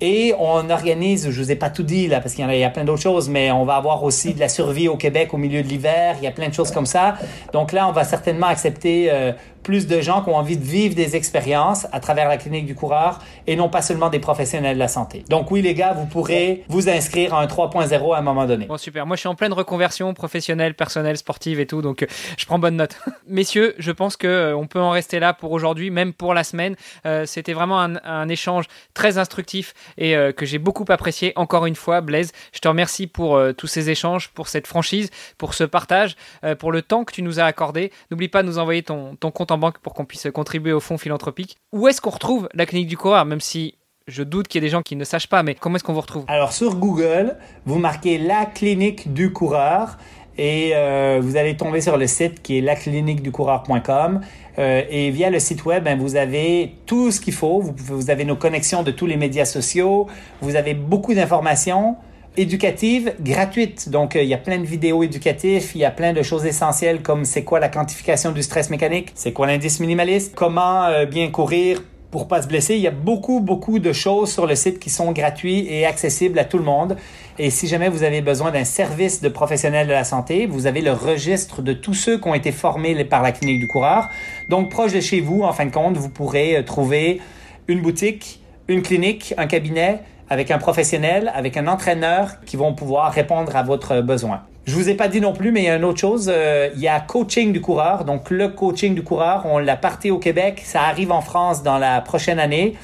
Et 0.00 0.32
on 0.38 0.70
organise, 0.70 1.28
je 1.28 1.42
vous 1.42 1.50
ai 1.50 1.56
pas 1.56 1.70
tout 1.70 1.82
dit 1.82 2.06
là, 2.06 2.20
parce 2.20 2.34
qu'il 2.34 2.48
y, 2.48 2.64
a, 2.64 2.70
plein 2.70 2.84
d'autres 2.84 3.02
choses, 3.02 3.28
mais 3.28 3.50
on 3.50 3.64
va 3.64 3.74
avoir 3.74 4.04
aussi 4.04 4.32
de 4.32 4.38
la 4.38 4.48
survie 4.48 4.86
au 4.86 4.96
Québec 4.96 5.34
au 5.34 5.38
milieu 5.38 5.60
de 5.60 5.66
l'hiver. 5.66 6.14
Il 6.20 6.24
y 6.24 6.28
a 6.28 6.30
plein 6.30 6.48
de 6.48 6.54
choses 6.54 6.70
comme 6.70 6.86
ça. 6.86 7.16
Donc 7.52 7.72
là, 7.72 7.88
on 7.88 7.92
va 7.92 8.04
certainement 8.04 8.46
accepter 8.46 9.08
euh, 9.10 9.32
plus 9.62 9.86
de 9.86 10.00
gens 10.00 10.22
qui 10.22 10.30
ont 10.30 10.36
envie 10.36 10.56
de 10.56 10.64
vivre 10.64 10.94
des 10.94 11.16
expériences 11.16 11.86
à 11.92 12.00
travers 12.00 12.28
la 12.28 12.36
clinique 12.36 12.66
du 12.66 12.74
coureur 12.74 13.20
et 13.46 13.56
non 13.56 13.68
pas 13.68 13.82
seulement 13.82 14.08
des 14.08 14.18
professionnels 14.18 14.74
de 14.74 14.78
la 14.78 14.88
santé. 14.88 15.24
Donc 15.28 15.50
oui, 15.50 15.62
les 15.62 15.74
gars, 15.74 15.92
vous 15.92 16.06
pourrez 16.06 16.64
vous 16.68 16.88
inscrire 16.88 17.34
à 17.34 17.42
un 17.42 17.46
3.0 17.46 18.14
à 18.14 18.18
un 18.18 18.22
moment 18.22 18.46
donné. 18.46 18.66
Bon, 18.66 18.76
super. 18.76 19.06
Moi, 19.06 19.16
je 19.16 19.20
suis 19.20 19.28
en 19.28 19.34
pleine 19.34 19.52
reconversion 19.52 20.12
professionnelle, 20.14 20.74
personnelle, 20.74 21.16
sportive 21.16 21.60
et 21.60 21.66
tout, 21.66 21.82
donc 21.82 22.02
euh, 22.02 22.06
je 22.36 22.46
prends 22.46 22.58
bonne 22.58 22.76
note. 22.76 22.98
Messieurs, 23.26 23.74
je 23.78 23.90
pense 23.90 24.16
que 24.16 24.26
euh, 24.26 24.56
on 24.56 24.66
peut 24.66 24.80
en 24.80 24.90
rester 24.90 25.20
là 25.20 25.32
pour 25.32 25.52
aujourd'hui, 25.52 25.90
même 25.90 26.12
pour 26.12 26.34
la 26.34 26.44
semaine. 26.44 26.76
Euh, 27.06 27.26
c'était 27.26 27.52
vraiment 27.52 27.80
un, 27.80 28.28
échange 28.28 28.66
très 28.94 29.16
instructif 29.16 29.72
et 29.96 30.14
que 30.36 30.44
j'ai 30.44 30.58
beaucoup 30.58 30.84
apprécié. 30.88 31.32
Encore 31.36 31.64
une 31.66 31.74
fois, 31.74 32.00
Blaise, 32.00 32.32
je 32.52 32.58
te 32.58 32.68
remercie 32.68 33.06
pour 33.06 33.40
tous 33.56 33.66
ces 33.66 33.88
échanges, 33.88 34.28
pour 34.28 34.48
cette 34.48 34.66
franchise, 34.66 35.10
pour 35.38 35.54
ce 35.54 35.64
partage, 35.64 36.14
pour 36.58 36.72
le 36.72 36.82
temps 36.82 37.04
que 37.04 37.12
tu 37.12 37.22
nous 37.22 37.40
as 37.40 37.44
accordé. 37.44 37.90
N'oublie 38.10 38.28
pas 38.28 38.42
de 38.42 38.48
nous 38.48 38.58
envoyer 38.58 38.82
ton, 38.82 39.16
ton 39.16 39.30
compte 39.30 39.47
en 39.50 39.58
banque 39.58 39.78
pour 39.78 39.94
qu'on 39.94 40.04
puisse 40.04 40.28
contribuer 40.32 40.72
au 40.72 40.80
fonds 40.80 40.98
philanthropique. 40.98 41.56
Où 41.72 41.88
est-ce 41.88 42.00
qu'on 42.00 42.10
retrouve 42.10 42.48
la 42.54 42.66
clinique 42.66 42.88
du 42.88 42.96
coureur, 42.96 43.24
même 43.24 43.40
si 43.40 43.74
je 44.06 44.22
doute 44.22 44.48
qu'il 44.48 44.62
y 44.62 44.64
ait 44.64 44.68
des 44.68 44.72
gens 44.72 44.82
qui 44.82 44.96
ne 44.96 45.04
sachent 45.04 45.28
pas, 45.28 45.42
mais 45.42 45.54
comment 45.54 45.76
est-ce 45.76 45.84
qu'on 45.84 45.92
vous 45.92 46.00
retrouve? 46.00 46.24
Alors 46.28 46.52
sur 46.52 46.76
Google, 46.76 47.36
vous 47.66 47.78
marquez 47.78 48.18
la 48.18 48.46
clinique 48.46 49.12
du 49.12 49.32
coureur 49.32 49.98
et 50.38 50.70
euh, 50.74 51.18
vous 51.20 51.36
allez 51.36 51.56
tomber 51.56 51.80
sur 51.80 51.96
le 51.96 52.06
site 52.06 52.42
qui 52.42 52.58
est 52.58 52.60
lacliniqueducoureur.com 52.60 54.20
euh, 54.58 54.82
et 54.88 55.10
via 55.10 55.30
le 55.30 55.40
site 55.40 55.64
web, 55.64 55.84
ben, 55.84 55.98
vous 55.98 56.16
avez 56.16 56.74
tout 56.86 57.10
ce 57.10 57.20
qu'il 57.20 57.34
faut. 57.34 57.60
Vous, 57.60 57.74
vous 57.76 58.10
avez 58.10 58.24
nos 58.24 58.36
connexions 58.36 58.82
de 58.82 58.90
tous 58.90 59.06
les 59.06 59.16
médias 59.16 59.44
sociaux, 59.44 60.06
vous 60.40 60.56
avez 60.56 60.74
beaucoup 60.74 61.12
d'informations 61.12 61.96
éducative 62.38 63.14
gratuite. 63.20 63.88
Donc, 63.88 64.14
euh, 64.14 64.22
il 64.22 64.28
y 64.28 64.34
a 64.34 64.38
plein 64.38 64.58
de 64.58 64.64
vidéos 64.64 65.02
éducatives, 65.02 65.72
il 65.74 65.80
y 65.80 65.84
a 65.84 65.90
plein 65.90 66.12
de 66.12 66.22
choses 66.22 66.46
essentielles 66.46 67.02
comme 67.02 67.24
c'est 67.24 67.42
quoi 67.42 67.58
la 67.58 67.68
quantification 67.68 68.30
du 68.32 68.42
stress 68.42 68.70
mécanique, 68.70 69.10
c'est 69.14 69.32
quoi 69.32 69.48
l'indice 69.48 69.80
minimaliste, 69.80 70.34
comment 70.34 70.84
euh, 70.84 71.04
bien 71.04 71.30
courir 71.30 71.82
pour 72.10 72.28
pas 72.28 72.40
se 72.40 72.48
blesser. 72.48 72.76
Il 72.76 72.80
y 72.80 72.86
a 72.86 72.92
beaucoup, 72.92 73.40
beaucoup 73.40 73.80
de 73.80 73.92
choses 73.92 74.32
sur 74.32 74.46
le 74.46 74.54
site 74.54 74.78
qui 74.78 74.88
sont 74.88 75.12
gratuits 75.12 75.66
et 75.68 75.84
accessibles 75.84 76.38
à 76.38 76.44
tout 76.44 76.58
le 76.58 76.64
monde. 76.64 76.96
Et 77.38 77.50
si 77.50 77.66
jamais 77.66 77.88
vous 77.88 78.02
avez 78.02 78.22
besoin 78.22 78.50
d'un 78.50 78.64
service 78.64 79.20
de 79.20 79.28
professionnel 79.28 79.86
de 79.86 79.92
la 79.92 80.04
santé, 80.04 80.46
vous 80.46 80.66
avez 80.66 80.80
le 80.80 80.92
registre 80.92 81.60
de 81.60 81.72
tous 81.72 81.94
ceux 81.94 82.18
qui 82.18 82.28
ont 82.28 82.34
été 82.34 82.52
formés 82.52 83.04
par 83.04 83.22
la 83.22 83.32
clinique 83.32 83.60
du 83.60 83.66
coureur. 83.66 84.08
Donc, 84.48 84.70
proche 84.70 84.92
de 84.92 85.00
chez 85.00 85.20
vous, 85.20 85.42
en 85.42 85.52
fin 85.52 85.66
de 85.66 85.70
compte, 85.70 85.96
vous 85.96 86.08
pourrez 86.08 86.56
euh, 86.56 86.62
trouver 86.62 87.20
une 87.66 87.82
boutique, 87.82 88.40
une 88.68 88.82
clinique, 88.82 89.34
un 89.36 89.46
cabinet, 89.46 90.00
avec 90.30 90.50
un 90.50 90.58
professionnel, 90.58 91.32
avec 91.34 91.56
un 91.56 91.66
entraîneur 91.66 92.40
qui 92.44 92.56
vont 92.56 92.74
pouvoir 92.74 93.12
répondre 93.12 93.54
à 93.56 93.62
votre 93.62 94.00
besoin. 94.00 94.42
Je 94.68 94.74
vous 94.74 94.90
ai 94.90 94.94
pas 94.94 95.08
dit 95.08 95.22
non 95.22 95.32
plus, 95.32 95.50
mais 95.50 95.62
il 95.62 95.64
y 95.64 95.70
a 95.70 95.76
une 95.76 95.84
autre 95.84 95.98
chose. 95.98 96.30
Euh, 96.30 96.68
il 96.74 96.80
y 96.82 96.88
a 96.88 97.00
coaching 97.00 97.54
du 97.54 97.60
coureur. 97.62 98.04
Donc 98.04 98.28
le 98.28 98.48
coaching 98.48 98.94
du 98.94 99.02
coureur, 99.02 99.46
on 99.46 99.58
l'a 99.58 99.76
parti 99.76 100.10
au 100.10 100.18
Québec. 100.18 100.60
Ça 100.62 100.82
arrive 100.82 101.10
en 101.10 101.22
France 101.22 101.62
dans 101.62 101.78
la 101.78 102.02
prochaine 102.02 102.38
année. 102.38 102.74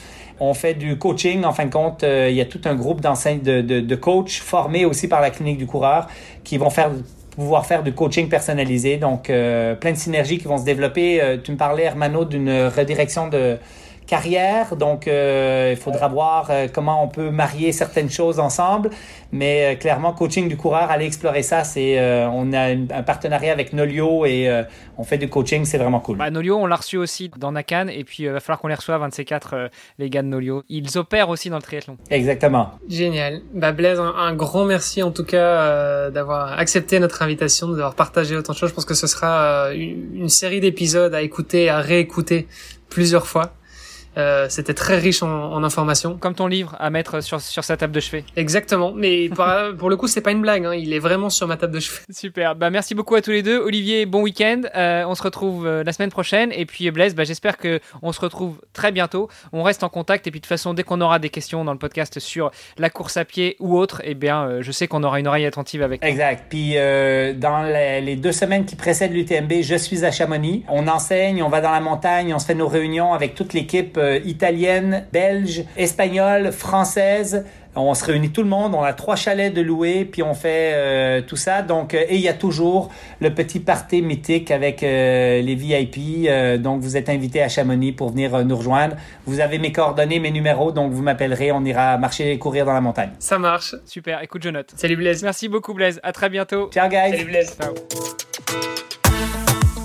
On 0.41 0.55
fait 0.55 0.73
du 0.73 0.97
coaching. 0.97 1.45
En 1.45 1.53
fin 1.53 1.67
de 1.67 1.71
compte, 1.71 2.03
euh, 2.03 2.29
il 2.31 2.37
y 2.37 2.41
a 2.41 2.47
tout 2.47 2.63
un 2.65 2.75
groupe 2.75 3.03
d'enseignants, 3.03 3.43
de, 3.43 3.61
de, 3.61 3.81
de 3.81 3.95
coachs 3.97 4.31
formés 4.31 4.87
aussi 4.87 5.09
par 5.09 5.21
la 5.21 5.29
clinique 5.29 5.59
du 5.59 5.67
coureur 5.67 6.07
qui 6.43 6.57
vont 6.57 6.71
faire 6.71 6.91
pouvoir 7.37 7.67
faire 7.67 7.83
du 7.83 7.93
coaching 7.93 8.31
personnalisé. 8.31 8.97
Donc, 8.97 9.29
euh, 9.29 9.75
plein 9.75 9.93
de 9.93 9.99
synergies 9.99 10.39
qui 10.39 10.47
vont 10.47 10.57
se 10.57 10.65
développer. 10.65 11.39
tu 11.45 11.53
me 11.53 11.59
parlais, 11.59 11.83
Hermano, 11.83 12.25
d'une 12.25 12.69
redirection 12.75 13.29
de, 13.29 13.59
carrière. 14.07 14.77
Donc, 14.77 15.09
euh, 15.09 15.71
il 15.73 15.77
faudra 15.77 16.09
voir 16.09 16.49
euh, 16.51 16.69
comment 16.73 17.03
on 17.03 17.09
peut 17.09 17.31
marier 17.31 17.73
certaines 17.73 18.11
choses 18.11 18.39
ensemble. 18.39 18.91
Mais 19.33 19.75
euh, 19.75 19.77
clairement, 19.77 20.13
coaching 20.13 20.49
du 20.49 20.57
coureur, 20.57 20.91
aller 20.91 21.07
explorer 21.07 21.43
ça, 21.43 21.65
c'est 21.65 21.99
on 22.27 22.53
a 22.53 22.69
un 22.69 23.03
partenariat 23.03 23.53
avec 23.53 23.73
Nolio 23.73 24.27
et 24.27 24.65
on 24.99 25.05
fait 25.05 25.19
du 25.19 25.29
coaching, 25.29 25.65
c'est 25.65 25.79
vraiment 25.79 26.01
cool. 26.01 26.19
Bah, 26.19 26.31
Nolio, 26.31 26.57
on 26.57 26.67
l'a 26.67 26.77
reçu 26.77 26.97
aussi 26.97 27.31
dans 27.37 27.53
Nakan 27.53 27.89
et 27.89 28.05
puis 28.05 28.25
il 28.25 28.31
va 28.31 28.41
falloir 28.41 28.61
qu'on 28.61 28.69
les 28.69 28.75
reçoive, 28.75 29.03
un 29.03 29.09
de 29.09 29.15
ces 29.15 29.25
quatre, 29.25 29.71
les 29.99 30.11
gars 30.11 30.23
de 30.23 30.29
Nolio. 30.29 30.63
Ils 30.69 30.99
opèrent 30.99 31.29
aussi 31.29 31.51
dans 31.51 31.57
le 31.57 31.63
triathlon. 31.63 31.97
Exactement. 32.11 32.73
Génial. 32.89 33.41
Bah, 33.53 33.73
Blaise, 33.73 34.01
un, 34.01 34.35
grand 34.35 34.65
merci 34.65 35.03
en 35.03 35.11
tout 35.11 35.25
cas 35.25 36.11
d'avoir 36.11 36.59
accepté 36.59 36.99
notre 37.01 37.23
invitation, 37.23 37.69
d'avoir 37.69 37.95
partagé 37.95 38.37
autant 38.37 38.53
de 38.53 38.59
choses. 38.59 38.71
Je 38.71 38.75
pense 38.75 38.85
que 38.85 38.95
ce 38.95 39.07
sera 39.07 39.73
une 39.75 40.29
série 40.29 40.61
d'épisodes 40.61 41.15
à 41.15 41.23
écouter, 41.23 41.69
à 41.69 41.79
réécouter 41.79 42.47
plusieurs 42.89 43.27
fois. 43.27 43.53
Euh, 44.17 44.47
c'était 44.49 44.75
très 44.75 44.99
riche 44.99 45.23
en, 45.23 45.53
en, 45.53 45.65
informations. 45.65 46.17
Comme 46.19 46.35
ton 46.35 46.47
livre 46.47 46.77
à 46.79 46.91
mettre 46.91 47.21
sur, 47.21 47.41
sur 47.41 47.65
sa 47.65 47.77
table 47.77 47.93
de 47.93 48.01
chevet. 48.01 48.25
Exactement. 48.37 48.93
Mais 48.95 49.29
pour, 49.79 49.91
le 49.91 49.97
coup, 49.97 50.07
c'est 50.07 50.21
pas 50.21 50.31
une 50.31 50.43
blague. 50.43 50.65
Hein. 50.65 50.75
Il 50.75 50.93
est 50.93 50.99
vraiment 50.99 51.31
sur 51.31 51.47
ma 51.47 51.57
table 51.57 51.73
de 51.73 51.81
chevet. 51.81 52.03
Super. 52.11 52.55
Bah, 52.55 52.71
merci 52.71 52.95
beaucoup 52.95 53.15
à 53.15 53.23
tous 53.23 53.31
les 53.31 53.43
deux. 53.43 53.59
Olivier, 53.59 54.07
bon 54.07 54.23
week-end. 54.23 54.63
Euh, 54.77 55.05
on 55.07 55.15
se 55.15 55.23
retrouve 55.23 55.67
euh, 55.67 55.85
la 55.85 55.93
semaine 55.93 56.11
prochaine. 56.11 56.53
Et 56.53 56.67
puis 56.67 56.91
Blaise, 56.91 57.15
bah, 57.15 57.25
j'espère 57.25 57.57
que 57.57 57.81
on 58.03 58.13
se 58.13 58.21
retrouve 58.21 58.61
très 58.73 58.93
bientôt. 58.93 59.29
On 59.53 59.63
reste 59.63 59.83
en 59.83 59.89
contact. 59.89 60.27
Et 60.27 60.31
puis 60.31 60.41
de 60.41 60.45
toute 60.45 60.49
façon, 60.49 60.75
dès 60.75 60.83
qu'on 60.83 61.01
aura 61.01 61.19
des 61.19 61.31
questions 61.31 61.65
dans 61.65 61.73
le 61.73 61.79
podcast 61.79 62.19
sur 62.21 62.51
la 62.79 62.91
course 62.91 63.17
à 63.17 63.25
pied 63.25 63.57
ou 63.59 63.77
autre, 63.77 64.01
eh 64.05 64.15
bien, 64.15 64.45
euh, 64.45 64.63
je 64.63 64.73
sais 64.73 64.87
qu'on 64.87 65.03
aura 65.03 65.19
une 65.19 65.27
oreille 65.27 65.47
attentive 65.47 65.83
avec. 65.83 66.05
Exact. 66.05 66.47
Puis 66.49 66.75
dans 66.75 67.63
les, 67.63 68.01
les, 68.01 68.17
deux 68.17 68.33
semaines 68.33 68.65
qui 68.65 68.77
précèdent 68.77 69.13
l'UTMB, 69.13 69.63
je 69.63 69.75
suis 69.75 70.05
à 70.05 70.11
Chamonix. 70.11 70.65
On 70.69 70.87
enseigne, 70.89 71.43
on 71.43 71.49
va 71.49 71.61
dans 71.61 71.73
la 71.73 71.81
montagne, 71.81 72.33
on 72.35 72.39
se 72.39 72.47
fait 72.47 72.55
nos 72.55 72.69
réunions 72.69 73.13
avec 73.13 73.35
toute 73.35 73.53
l'équipe 73.53 73.99
euh, 74.05 74.21
italienne, 74.25 75.05
belge, 75.13 75.65
espagnole, 75.77 76.53
française. 76.53 77.45
On 77.77 77.93
se 77.95 78.05
réunit 78.05 78.31
tout 78.31 78.43
le 78.43 78.49
monde, 78.49 78.73
on 78.77 78.83
a 78.83 78.93
trois 78.93 79.17
chalets 79.17 79.53
de 79.53 79.61
louer, 79.61 80.05
puis 80.05 80.23
on 80.23 80.35
fait 80.35 80.73
euh, 80.75 81.23
tout 81.23 81.35
ça. 81.35 81.63
Donc, 81.63 81.93
euh, 81.93 82.05
et 82.09 82.15
il 82.15 82.21
y 82.21 82.29
a 82.29 82.35
toujours 82.35 82.93
le 83.21 83.35
petit 83.35 83.59
party 83.59 84.01
mythique 84.01 84.53
avec 84.53 84.83
les 84.83 85.55
VIP. 85.57 86.29
donc, 86.63 86.83
vous 86.83 86.97
êtes 86.97 87.09
invité 87.09 87.43
à 87.43 87.49
Chamonix 87.49 87.91
pour 87.91 88.11
venir 88.11 88.45
nous 88.45 88.57
rejoindre. 88.57 88.97
Vous 89.27 89.41
avez 89.41 89.59
mes 89.59 89.73
coordonnées, 89.73 90.21
mes 90.21 90.31
numéros, 90.31 90.71
donc 90.71 90.93
vous 90.93 91.03
m'appellerez. 91.03 91.51
On 91.51 91.65
ira 91.65 91.99
marcher 91.99 92.31
et 92.33 92.39
courir 92.39 92.65
dans 92.65 92.75
la 92.75 92.81
montagne. 92.81 93.11
Ça 93.19 93.39
marche. 93.39 93.75
Super. 93.87 94.23
Écoute, 94.23 94.45
je 94.45 94.51
note. 94.51 94.73
Salut 94.77 94.97
Blaise. 94.97 95.25
Merci 95.25 95.49
beaucoup 95.49 95.75
Blaise. 95.75 95.99
À 96.05 96.13
très 96.13 96.29
bientôt. 96.29 96.71
Ciao 96.73 96.89
guys. 96.89 97.11
Salut 97.11 97.25
Blaise. 97.25 97.57
Ciao. 97.61 97.75